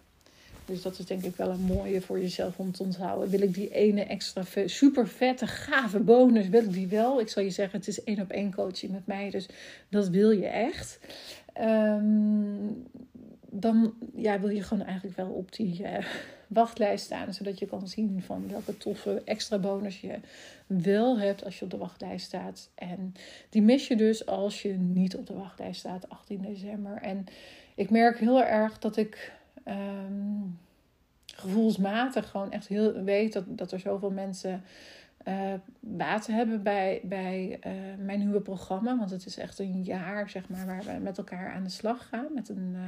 Dus 0.65 0.81
dat 0.81 0.99
is 0.99 1.05
denk 1.05 1.23
ik 1.23 1.35
wel 1.35 1.49
een 1.49 1.61
mooie 1.61 2.01
voor 2.01 2.19
jezelf 2.19 2.59
om 2.59 2.71
te 2.71 2.83
onthouden. 2.83 3.29
Wil 3.29 3.41
ik 3.41 3.53
die 3.53 3.69
ene 3.69 4.03
extra 4.03 4.43
super 4.65 5.07
vette, 5.07 5.47
gave 5.47 5.99
bonus, 5.99 6.49
wil 6.49 6.63
ik 6.63 6.73
die 6.73 6.87
wel? 6.87 7.19
Ik 7.19 7.29
zal 7.29 7.43
je 7.43 7.49
zeggen, 7.49 7.79
het 7.79 7.87
is 7.87 8.03
één 8.03 8.19
op 8.19 8.29
één 8.29 8.53
coaching 8.53 8.91
met 8.91 9.07
mij, 9.07 9.29
dus 9.29 9.47
dat 9.89 10.07
wil 10.07 10.31
je 10.31 10.47
echt. 10.47 10.99
Um, 11.61 12.87
dan 13.55 13.93
ja, 14.15 14.39
wil 14.39 14.49
je 14.49 14.63
gewoon 14.63 14.85
eigenlijk 14.85 15.17
wel 15.17 15.29
op 15.29 15.55
die 15.55 15.81
uh, 15.81 15.97
wachtlijst 16.47 17.05
staan, 17.05 17.33
zodat 17.33 17.59
je 17.59 17.65
kan 17.65 17.87
zien 17.87 18.21
van 18.21 18.49
welke 18.49 18.77
toffe 18.77 19.21
extra 19.25 19.57
bonus 19.57 20.01
je 20.01 20.19
wel 20.67 21.19
hebt 21.19 21.45
als 21.45 21.59
je 21.59 21.65
op 21.65 21.71
de 21.71 21.77
wachtlijst 21.77 22.25
staat. 22.25 22.69
En 22.75 23.13
die 23.49 23.61
mis 23.61 23.87
je 23.87 23.95
dus 23.95 24.25
als 24.25 24.61
je 24.61 24.73
niet 24.73 25.15
op 25.15 25.27
de 25.27 25.33
wachtlijst 25.33 25.79
staat, 25.79 26.09
18 26.09 26.41
december. 26.41 26.97
En 27.01 27.25
ik 27.75 27.89
merk 27.89 28.19
heel 28.19 28.43
erg 28.43 28.79
dat 28.79 28.97
ik 28.97 29.31
um, 29.67 30.59
gevoelsmatig 31.35 32.29
gewoon 32.29 32.51
echt 32.51 32.67
heel 32.67 33.03
weet 33.03 33.33
dat, 33.33 33.43
dat 33.47 33.71
er 33.71 33.79
zoveel 33.79 34.11
mensen 34.11 34.63
uh, 35.27 35.53
baat 35.79 36.27
hebben 36.27 36.63
bij, 36.63 37.01
bij 37.03 37.59
uh, 37.67 37.71
mijn 38.05 38.19
nieuwe 38.19 38.41
programma. 38.41 38.97
Want 38.97 39.09
het 39.09 39.25
is 39.25 39.37
echt 39.37 39.59
een 39.59 39.83
jaar 39.83 40.29
zeg 40.29 40.49
maar, 40.49 40.65
waar 40.65 40.83
we 40.83 40.99
met 41.01 41.17
elkaar 41.17 41.53
aan 41.53 41.63
de 41.63 41.69
slag 41.69 42.07
gaan. 42.07 42.25
Met 42.33 42.49
een 42.49 42.71
uh, 42.75 42.81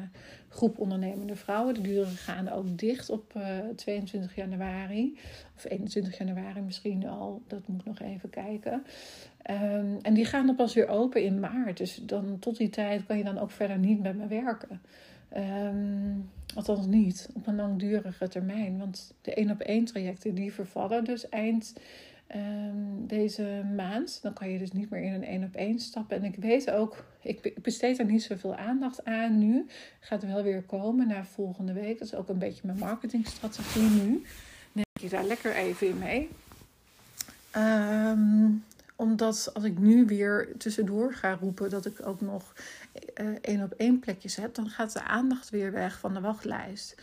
groep 0.49 0.79
ondernemende 0.79 1.35
vrouwen. 1.35 1.73
De 1.73 1.81
deuren 1.81 2.15
gaan 2.15 2.49
ook 2.49 2.77
dicht 2.77 3.09
op 3.09 3.33
22 3.75 4.35
januari. 4.35 5.17
Of 5.55 5.65
21 5.65 6.17
januari 6.17 6.61
misschien 6.61 7.07
al. 7.07 7.41
Dat 7.47 7.67
moet 7.67 7.79
ik 7.79 7.85
nog 7.85 7.99
even 7.99 8.29
kijken. 8.29 8.83
Um, 9.51 9.97
en 10.01 10.13
die 10.13 10.25
gaan 10.25 10.45
dan 10.45 10.55
pas 10.55 10.73
weer 10.73 10.87
open 10.87 11.23
in 11.23 11.39
maart. 11.39 11.77
Dus 11.77 11.95
dan 11.95 12.39
tot 12.39 12.57
die 12.57 12.69
tijd 12.69 13.05
kan 13.05 13.17
je 13.17 13.23
dan 13.23 13.37
ook 13.37 13.51
verder 13.51 13.77
niet 13.77 14.01
met 14.01 14.17
me 14.17 14.27
werken. 14.27 14.81
Ehm, 15.35 16.19
althans 16.55 16.85
niet 16.85 17.29
op 17.33 17.47
een 17.47 17.55
langdurige 17.55 18.27
termijn. 18.27 18.77
Want 18.77 19.13
de 19.21 19.33
één 19.33 19.51
op 19.51 19.59
één 19.59 19.85
trajecten 19.85 20.35
die 20.35 20.53
vervallen 20.53 21.03
dus 21.03 21.29
eind 21.29 21.73
Ehm, 22.27 23.07
deze 23.07 23.63
maand. 23.75 24.19
Dan 24.21 24.33
kan 24.33 24.49
je 24.49 24.59
dus 24.59 24.71
niet 24.71 24.89
meer 24.89 25.01
in 25.01 25.13
een 25.13 25.23
één 25.23 25.43
op 25.43 25.55
één 25.55 25.79
stappen. 25.79 26.17
En 26.17 26.23
ik 26.23 26.35
weet 26.35 26.71
ook, 26.71 27.05
ik 27.21 27.61
besteed 27.61 27.99
er 27.99 28.05
niet 28.05 28.23
zoveel 28.23 28.55
aandacht 28.55 29.05
aan 29.05 29.37
nu. 29.37 29.65
Gaat 29.99 30.25
wel 30.25 30.43
weer 30.43 30.61
komen 30.61 31.07
na 31.07 31.25
volgende 31.25 31.73
week. 31.73 31.99
Dat 31.99 32.07
is 32.07 32.13
ook 32.13 32.29
een 32.29 32.37
beetje 32.37 32.61
mijn 32.63 32.77
marketingstrategie 32.77 33.89
nu. 33.89 34.23
Neem 34.71 34.85
ik 34.93 35.01
je 35.01 35.09
daar 35.09 35.23
lekker 35.23 35.55
even 35.55 35.87
in 35.87 35.97
mee. 35.97 36.29
Ehm, 37.51 38.47
omdat 38.95 39.49
als 39.53 39.63
ik 39.63 39.79
nu 39.79 40.05
weer 40.05 40.49
tussendoor 40.57 41.13
ga 41.13 41.37
roepen 41.41 41.69
dat 41.69 41.85
ik 41.85 42.07
ook 42.07 42.21
nog 42.21 42.53
uh, 43.21 43.27
één 43.41 43.63
op 43.63 43.73
één 43.77 43.99
plekjes 43.99 44.35
heb, 44.35 44.55
dan 44.55 44.69
gaat 44.69 44.93
de 44.93 45.03
aandacht 45.03 45.49
weer 45.49 45.71
weg 45.71 45.99
van 45.99 46.13
de 46.13 46.19
wachtlijst. 46.19 46.95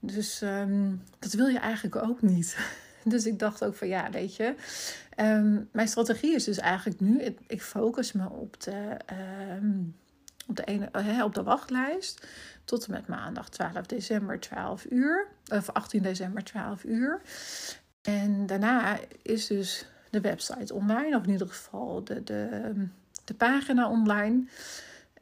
Dus 0.00 0.40
um, 0.42 1.02
dat 1.18 1.32
wil 1.32 1.46
je 1.46 1.58
eigenlijk 1.58 1.96
ook 1.96 2.22
niet. 2.22 2.56
Dus 3.04 3.26
ik 3.26 3.38
dacht 3.38 3.64
ook 3.64 3.74
van 3.74 3.88
ja, 3.88 4.10
weet 4.10 4.36
je, 4.36 4.54
um, 5.16 5.68
mijn 5.72 5.88
strategie 5.88 6.34
is 6.34 6.44
dus 6.44 6.58
eigenlijk 6.58 7.00
nu, 7.00 7.20
ik, 7.46 7.62
focus 7.62 8.12
me 8.12 8.28
op 8.28 8.62
de, 8.62 8.96
um, 9.62 9.96
op, 10.46 10.56
de 10.56 10.64
ene, 10.64 10.88
uh, 10.96 11.24
op 11.24 11.34
de 11.34 11.42
wachtlijst 11.42 12.26
tot 12.64 12.84
en 12.84 12.90
met 12.90 13.06
maandag 13.06 13.48
12 13.48 13.86
december 13.86 14.40
12 14.40 14.86
uur, 14.90 15.26
of 15.52 15.70
18 15.70 16.02
december 16.02 16.44
12 16.44 16.84
uur. 16.84 17.20
En 18.02 18.46
daarna 18.46 18.98
is 19.22 19.46
dus 19.46 19.86
de 20.10 20.20
website 20.20 20.74
online, 20.74 21.16
of 21.16 21.24
in 21.24 21.30
ieder 21.30 21.48
geval 21.48 22.04
de, 22.04 22.24
de, 22.24 22.72
de 23.24 23.34
pagina 23.34 23.90
online. 23.90 24.44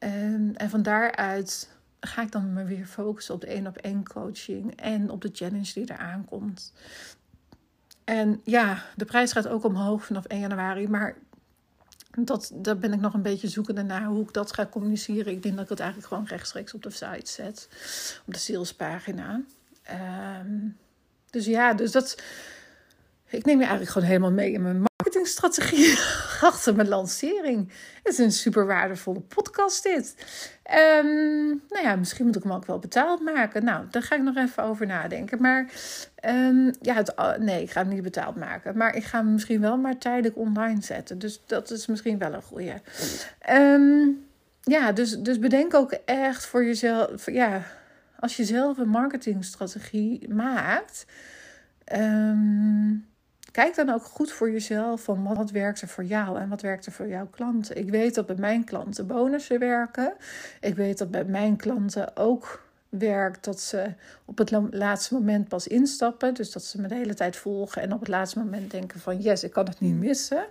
Um, 0.01 0.55
en 0.55 0.71
van 0.71 0.83
daaruit 0.83 1.69
ga 2.01 2.23
ik 2.23 2.33
dan 2.33 2.53
me 2.53 2.65
weer 2.65 2.87
focussen 2.87 3.35
op 3.35 3.41
de 3.41 3.47
één 3.47 3.67
op 3.67 3.77
één 3.77 4.09
coaching 4.09 4.77
en 4.77 5.11
op 5.11 5.21
de 5.21 5.31
challenge 5.33 5.73
die 5.73 5.91
eraan 5.91 6.25
komt. 6.25 6.73
En 8.05 8.41
ja, 8.45 8.83
de 8.97 9.05
prijs 9.05 9.33
gaat 9.33 9.49
ook 9.49 9.65
omhoog 9.65 10.05
vanaf 10.05 10.25
1 10.25 10.41
januari. 10.41 10.89
Maar 10.89 11.17
dat, 12.19 12.51
daar 12.55 12.79
ben 12.79 12.93
ik 12.93 13.01
nog 13.01 13.15
een 13.15 13.23
beetje 13.23 13.49
zoekende 13.49 13.83
naar 13.83 14.05
hoe 14.05 14.23
ik 14.23 14.33
dat 14.33 14.53
ga 14.53 14.67
communiceren. 14.67 15.33
Ik 15.33 15.43
denk 15.43 15.55
dat 15.55 15.65
ik 15.65 15.71
het 15.71 15.81
eigenlijk 15.81 16.09
gewoon 16.09 16.27
rechtstreeks 16.27 16.75
op 16.75 16.83
de 16.83 16.91
site 16.91 17.31
zet. 17.31 17.69
Op 18.27 18.33
de 18.33 18.39
salespagina. 18.39 19.41
Um, 20.41 20.77
dus 21.31 21.47
ja, 21.47 21.75
dus 21.75 21.93
dat. 21.93 22.23
Ik 23.31 23.45
neem 23.45 23.57
je 23.57 23.63
eigenlijk 23.63 23.91
gewoon 23.91 24.09
helemaal 24.09 24.33
mee 24.33 24.53
in 24.53 24.63
mijn 24.63 24.85
marketingstrategie 24.99 25.99
achter 26.51 26.77
mijn 26.77 26.89
lancering. 26.89 27.73
Het 28.03 28.13
is 28.13 28.19
een 28.19 28.33
super 28.33 28.67
waardevolle 28.67 29.21
podcast 29.21 29.83
dit. 29.83 30.15
Um, 31.01 31.63
nou 31.69 31.85
ja, 31.85 31.97
misschien 31.97 32.27
moet 32.27 32.37
ik 32.37 32.43
hem 32.43 32.53
ook 32.53 32.67
wel 32.67 32.79
betaald 32.79 33.21
maken. 33.21 33.65
Nou, 33.65 33.87
daar 33.91 34.03
ga 34.03 34.15
ik 34.15 34.23
nog 34.23 34.37
even 34.37 34.63
over 34.63 34.87
nadenken. 34.87 35.41
Maar 35.41 35.71
um, 36.25 36.73
ja, 36.81 36.95
het, 36.95 37.39
nee, 37.39 37.63
ik 37.63 37.71
ga 37.71 37.81
hem 37.81 37.95
niet 37.95 38.03
betaald 38.03 38.37
maken. 38.37 38.77
Maar 38.77 38.95
ik 38.95 39.05
ga 39.05 39.19
hem 39.19 39.33
misschien 39.33 39.61
wel 39.61 39.77
maar 39.77 39.99
tijdelijk 39.99 40.37
online 40.37 40.83
zetten. 40.83 41.19
Dus 41.19 41.43
dat 41.47 41.71
is 41.71 41.87
misschien 41.87 42.19
wel 42.19 42.33
een 42.33 42.43
goeie. 42.43 42.75
Um, 43.51 44.27
ja, 44.63 44.93
dus, 44.93 45.19
dus 45.19 45.39
bedenk 45.39 45.75
ook 45.75 45.93
echt 46.05 46.47
voor 46.47 46.65
jezelf. 46.65 47.31
Ja, 47.31 47.63
als 48.19 48.37
je 48.37 48.45
zelf 48.45 48.79
een 48.79 48.89
marketingstrategie 48.89 50.35
maakt. 50.35 51.07
Kijk 53.59 53.75
dan 53.75 53.91
ook 53.91 54.05
goed 54.05 54.33
voor 54.33 54.51
jezelf 54.51 55.03
van 55.03 55.35
wat 55.35 55.51
werkt 55.51 55.81
er 55.81 55.89
voor 55.89 56.05
jou 56.05 56.39
en 56.39 56.49
wat 56.49 56.61
werkt 56.61 56.87
er 56.87 56.93
voor 56.93 57.09
jouw 57.09 57.27
klanten. 57.27 57.77
Ik 57.77 57.91
weet 57.91 58.15
dat 58.15 58.27
bij 58.27 58.37
mijn 58.37 58.65
klanten 58.65 59.07
bonussen 59.07 59.59
werken. 59.59 60.13
Ik 60.61 60.75
weet 60.75 60.99
dat 60.99 61.11
bij 61.11 61.25
mijn 61.25 61.57
klanten 61.57 62.17
ook 62.17 62.63
werkt 62.89 63.45
dat 63.45 63.61
ze 63.61 63.93
op 64.25 64.39
het 64.39 64.51
laatste 64.71 65.15
moment 65.15 65.49
pas 65.49 65.67
instappen. 65.67 66.35
Dus 66.35 66.53
dat 66.53 66.65
ze 66.65 66.81
me 66.81 66.89
de 66.89 66.95
hele 66.95 67.15
tijd 67.15 67.37
volgen 67.37 67.83
en 67.83 67.93
op 67.93 68.01
het 68.01 68.09
laatste 68.09 68.39
moment 68.39 68.71
denken 68.71 69.01
van 69.01 69.21
yes, 69.21 69.45
ik 69.45 69.53
kan 69.53 69.67
het 69.67 69.81
niet 69.81 69.99
missen. 69.99 70.45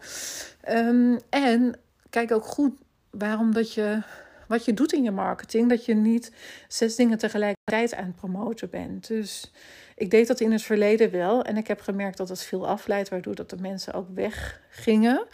Um, 0.69 1.19
en 1.29 1.75
kijk 2.09 2.31
ook 2.31 2.45
goed 2.45 2.73
waarom 3.09 3.53
dat 3.53 3.73
je 3.73 4.01
wat 4.47 4.65
je 4.65 4.73
doet 4.73 4.93
in 4.93 5.03
je 5.03 5.11
marketing, 5.11 5.69
dat 5.69 5.85
je 5.85 5.95
niet 5.95 6.31
zes 6.67 6.95
dingen 6.95 7.17
tegelijkertijd 7.17 7.95
aan 7.95 8.05
het 8.05 8.15
promoten 8.15 8.69
bent. 8.69 9.07
Dus 9.07 9.51
ik 9.95 10.11
deed 10.11 10.27
dat 10.27 10.39
in 10.39 10.51
het 10.51 10.61
verleden 10.61 11.11
wel. 11.11 11.43
En 11.43 11.57
ik 11.57 11.67
heb 11.67 11.81
gemerkt 11.81 12.17
dat 12.17 12.29
het 12.29 12.43
veel 12.43 12.67
afleidt, 12.67 13.09
waardoor 13.09 13.35
dat 13.35 13.49
de 13.49 13.57
mensen 13.59 13.93
ook 13.93 14.07
weggingen. 14.13 15.25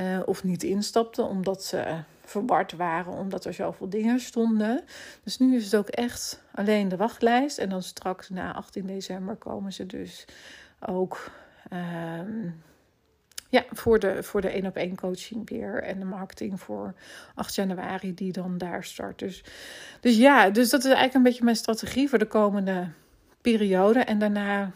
Uh, 0.00 0.20
of 0.24 0.44
niet 0.44 0.62
instapten, 0.62 1.24
omdat 1.24 1.64
ze 1.64 1.84
verward 2.24 2.72
waren, 2.72 3.12
omdat 3.12 3.44
er 3.44 3.54
zoveel 3.54 3.88
dingen 3.88 4.20
stonden. 4.20 4.84
Dus 5.22 5.38
nu 5.38 5.56
is 5.56 5.64
het 5.64 5.76
ook 5.76 5.88
echt 5.88 6.42
alleen 6.54 6.88
de 6.88 6.96
wachtlijst. 6.96 7.58
En 7.58 7.68
dan 7.68 7.82
straks 7.82 8.28
na 8.28 8.54
18 8.54 8.86
december 8.86 9.36
komen 9.36 9.72
ze 9.72 9.86
dus 9.86 10.24
ook. 10.80 11.30
Uh, 11.72 12.20
ja, 13.56 13.64
voor 13.72 13.98
de, 13.98 14.22
voor 14.22 14.40
de 14.40 14.48
één 14.48 14.66
op 14.66 14.76
één 14.76 14.96
coaching 14.96 15.48
weer. 15.48 15.82
En 15.82 15.98
de 15.98 16.04
marketing 16.04 16.60
voor 16.60 16.94
8 17.34 17.54
januari 17.54 18.14
die 18.14 18.32
dan 18.32 18.58
daar 18.58 18.84
start. 18.84 19.18
Dus, 19.18 19.44
dus 20.00 20.16
ja, 20.16 20.50
dus 20.50 20.70
dat 20.70 20.80
is 20.80 20.86
eigenlijk 20.86 21.14
een 21.14 21.22
beetje 21.22 21.44
mijn 21.44 21.56
strategie 21.56 22.08
voor 22.08 22.18
de 22.18 22.26
komende 22.26 22.88
periode. 23.40 23.98
En 23.98 24.18
daarna 24.18 24.72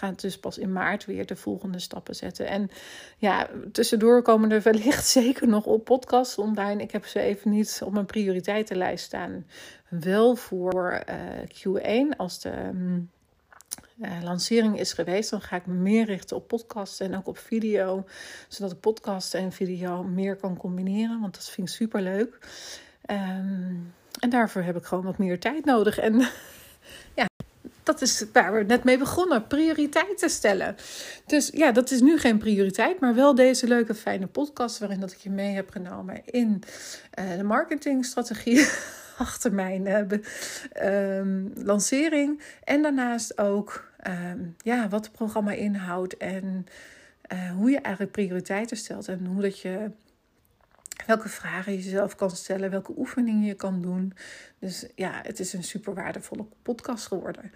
het 0.00 0.20
dus 0.20 0.38
pas 0.38 0.58
in 0.58 0.72
maart 0.72 1.04
weer 1.04 1.26
de 1.26 1.36
volgende 1.36 1.78
stappen 1.78 2.14
zetten. 2.14 2.46
En 2.46 2.70
ja, 3.18 3.48
tussendoor 3.72 4.22
komen 4.22 4.50
er 4.50 4.62
wellicht 4.62 5.06
zeker 5.20 5.48
nog 5.48 5.64
op 5.64 5.84
podcasts 5.84 6.38
online. 6.38 6.82
Ik 6.82 6.90
heb 6.90 7.04
ze 7.06 7.20
even 7.20 7.50
niet 7.50 7.80
op 7.84 7.92
mijn 7.92 8.06
prioriteitenlijst 8.06 9.04
staan. 9.04 9.46
Wel 9.88 10.36
voor 10.36 11.04
uh, 11.08 12.08
Q1 12.12 12.16
als 12.16 12.40
de 12.40 12.66
um, 12.66 13.10
lancering 14.22 14.78
is 14.78 14.92
geweest, 14.92 15.30
dan 15.30 15.40
ga 15.40 15.56
ik 15.56 15.66
me 15.66 15.74
meer 15.74 16.04
richten 16.04 16.36
op 16.36 16.48
podcast 16.48 17.00
en 17.00 17.16
ook 17.16 17.26
op 17.26 17.38
video. 17.38 18.04
Zodat 18.48 18.72
ik 18.72 18.80
podcast 18.80 19.34
en 19.34 19.52
video 19.52 20.02
meer 20.02 20.36
kan 20.36 20.56
combineren. 20.56 21.20
Want 21.20 21.34
dat 21.34 21.50
vind 21.50 21.68
ik 21.68 21.74
super 21.74 22.02
leuk. 22.02 22.38
Um, 23.10 23.94
en 24.18 24.30
daarvoor 24.30 24.62
heb 24.62 24.76
ik 24.76 24.84
gewoon 24.84 25.04
wat 25.04 25.18
meer 25.18 25.40
tijd 25.40 25.64
nodig. 25.64 25.98
En 25.98 26.14
ja, 27.20 27.26
dat 27.82 28.02
is 28.02 28.24
waar 28.32 28.52
we 28.52 28.62
net 28.62 28.84
mee 28.84 28.98
begonnen. 28.98 29.46
Prioriteiten 29.46 30.30
stellen. 30.30 30.76
Dus 31.26 31.50
ja, 31.52 31.72
dat 31.72 31.90
is 31.90 32.00
nu 32.00 32.18
geen 32.18 32.38
prioriteit, 32.38 33.00
maar 33.00 33.14
wel 33.14 33.34
deze 33.34 33.66
leuke, 33.66 33.94
fijne 33.94 34.26
podcast 34.26 34.78
waarin 34.78 35.00
dat 35.00 35.12
ik 35.12 35.18
je 35.18 35.30
mee 35.30 35.54
heb 35.54 35.70
genomen 35.70 36.22
in 36.24 36.62
uh, 37.18 37.36
de 37.36 37.44
marketingstrategie 37.44 38.66
achter 39.18 39.52
mijn 39.52 39.86
uh, 39.86 41.18
um, 41.18 41.52
lancering. 41.54 42.42
En 42.64 42.82
daarnaast 42.82 43.38
ook 43.38 43.90
um, 44.06 44.54
ja, 44.58 44.88
wat 44.88 45.04
het 45.04 45.14
programma 45.14 45.52
inhoudt 45.52 46.16
en 46.16 46.66
uh, 47.32 47.50
hoe 47.50 47.70
je 47.70 47.78
eigenlijk 47.78 48.12
prioriteiten 48.14 48.76
stelt 48.76 49.08
en 49.08 49.26
hoe 49.26 49.42
dat 49.42 49.60
je 49.60 49.90
welke 51.06 51.28
vragen 51.28 51.72
je 51.72 51.82
jezelf 51.82 52.14
kan 52.14 52.30
stellen, 52.30 52.70
welke 52.70 52.92
oefeningen 52.96 53.44
je 53.44 53.54
kan 53.54 53.82
doen. 53.82 54.12
Dus 54.58 54.86
ja, 54.94 55.20
het 55.22 55.40
is 55.40 55.52
een 55.52 55.64
super 55.64 55.94
waardevolle 55.94 56.46
podcast 56.62 57.06
geworden. 57.06 57.52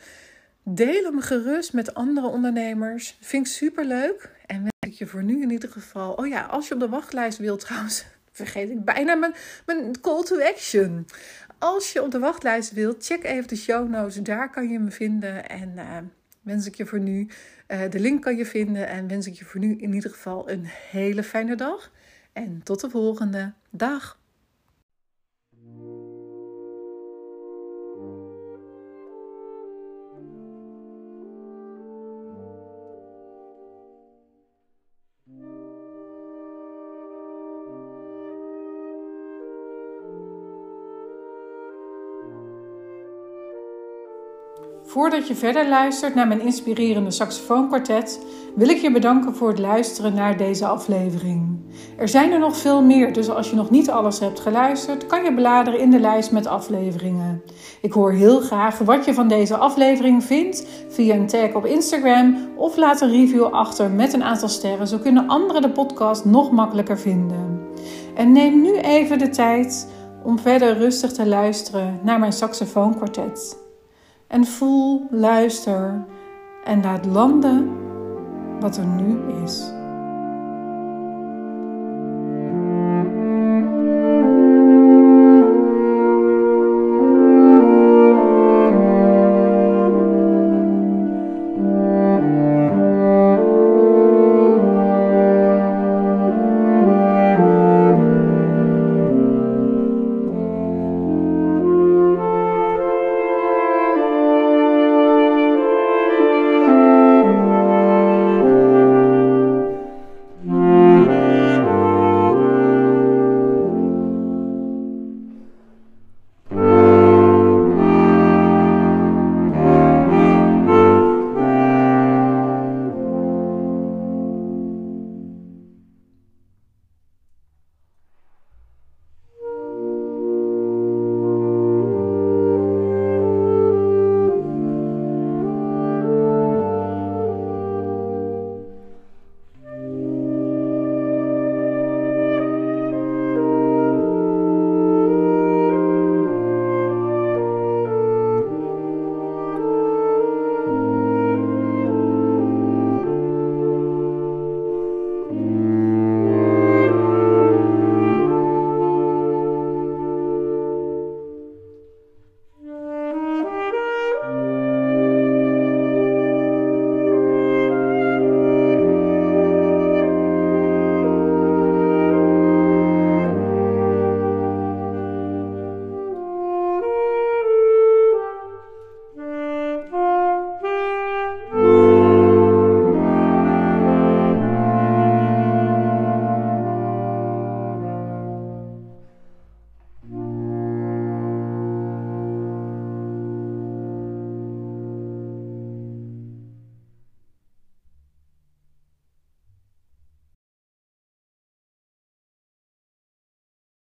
Deel 0.62 1.04
hem 1.04 1.20
gerust 1.20 1.72
met 1.72 1.94
andere 1.94 2.26
ondernemers. 2.26 3.16
Vind 3.20 3.46
ik 3.46 3.52
super 3.52 3.84
leuk. 3.84 4.30
En 4.46 4.60
wens 4.60 4.92
ik 4.92 4.92
je 4.92 5.06
voor 5.06 5.22
nu 5.22 5.42
in 5.42 5.50
ieder 5.50 5.70
geval. 5.70 6.12
Oh 6.12 6.26
ja, 6.26 6.42
als 6.42 6.68
je 6.68 6.74
op 6.74 6.80
de 6.80 6.88
wachtlijst 6.88 7.38
wilt 7.38 7.60
trouwens, 7.60 8.04
vergeet 8.32 8.70
ik 8.70 8.84
bijna 8.84 9.14
mijn, 9.14 9.34
mijn 9.66 10.00
call 10.00 10.22
to 10.22 10.40
action. 10.40 11.06
Als 11.58 11.92
je 11.92 12.02
op 12.02 12.10
de 12.10 12.18
wachtlijst 12.18 12.72
wilt, 12.72 13.04
check 13.04 13.24
even 13.24 13.48
de 13.48 13.56
show 13.56 13.88
notes. 13.88 14.14
Daar 14.14 14.50
kan 14.50 14.68
je 14.68 14.78
me 14.78 14.90
vinden. 14.90 15.48
En 15.48 15.72
uh, 15.76 15.96
wens 16.42 16.66
ik 16.66 16.74
je 16.74 16.86
voor 16.86 17.00
nu. 17.00 17.28
Uh, 17.68 17.90
de 17.90 18.00
link 18.00 18.22
kan 18.22 18.36
je 18.36 18.46
vinden. 18.46 18.88
En 18.88 19.08
wens 19.08 19.26
ik 19.26 19.34
je 19.34 19.44
voor 19.44 19.60
nu 19.60 19.76
in 19.76 19.94
ieder 19.94 20.10
geval 20.10 20.50
een 20.50 20.64
hele 20.64 21.22
fijne 21.22 21.54
dag. 21.54 21.92
En 22.32 22.60
tot 22.62 22.80
de 22.80 22.90
volgende 22.90 23.52
dag. 23.70 24.18
Voordat 44.98 45.28
je 45.28 45.34
verder 45.34 45.68
luistert 45.68 46.14
naar 46.14 46.28
mijn 46.28 46.40
inspirerende 46.40 47.10
saxofoonkwartet, 47.10 48.20
wil 48.54 48.68
ik 48.68 48.76
je 48.76 48.92
bedanken 48.92 49.34
voor 49.34 49.48
het 49.48 49.58
luisteren 49.58 50.14
naar 50.14 50.36
deze 50.36 50.66
aflevering. 50.66 51.60
Er 51.96 52.08
zijn 52.08 52.32
er 52.32 52.38
nog 52.38 52.56
veel 52.56 52.82
meer, 52.82 53.12
dus 53.12 53.30
als 53.30 53.50
je 53.50 53.56
nog 53.56 53.70
niet 53.70 53.90
alles 53.90 54.20
hebt 54.20 54.40
geluisterd, 54.40 55.06
kan 55.06 55.24
je 55.24 55.34
bladeren 55.34 55.80
in 55.80 55.90
de 55.90 56.00
lijst 56.00 56.32
met 56.32 56.46
afleveringen. 56.46 57.42
Ik 57.80 57.92
hoor 57.92 58.12
heel 58.12 58.40
graag 58.40 58.78
wat 58.78 59.04
je 59.04 59.14
van 59.14 59.28
deze 59.28 59.56
aflevering 59.56 60.24
vindt 60.24 60.66
via 60.88 61.14
een 61.14 61.26
tag 61.26 61.54
op 61.54 61.66
Instagram 61.66 62.36
of 62.56 62.76
laat 62.76 63.00
een 63.00 63.10
review 63.10 63.44
achter 63.44 63.90
met 63.90 64.12
een 64.12 64.24
aantal 64.24 64.48
sterren, 64.48 64.88
zo 64.88 64.98
kunnen 64.98 65.28
anderen 65.28 65.62
de 65.62 65.70
podcast 65.70 66.24
nog 66.24 66.50
makkelijker 66.50 66.98
vinden. 66.98 67.60
En 68.14 68.32
neem 68.32 68.60
nu 68.60 68.76
even 68.76 69.18
de 69.18 69.28
tijd 69.28 69.88
om 70.24 70.38
verder 70.38 70.78
rustig 70.78 71.12
te 71.12 71.26
luisteren 71.26 72.00
naar 72.02 72.18
mijn 72.18 72.32
saxofoonkwartet. 72.32 73.66
En 74.28 74.46
voel, 74.46 75.06
luister 75.10 76.04
en 76.64 76.82
laat 76.82 77.06
landen 77.06 77.70
wat 78.60 78.76
er 78.76 78.86
nu 78.86 79.18
is. 79.42 79.72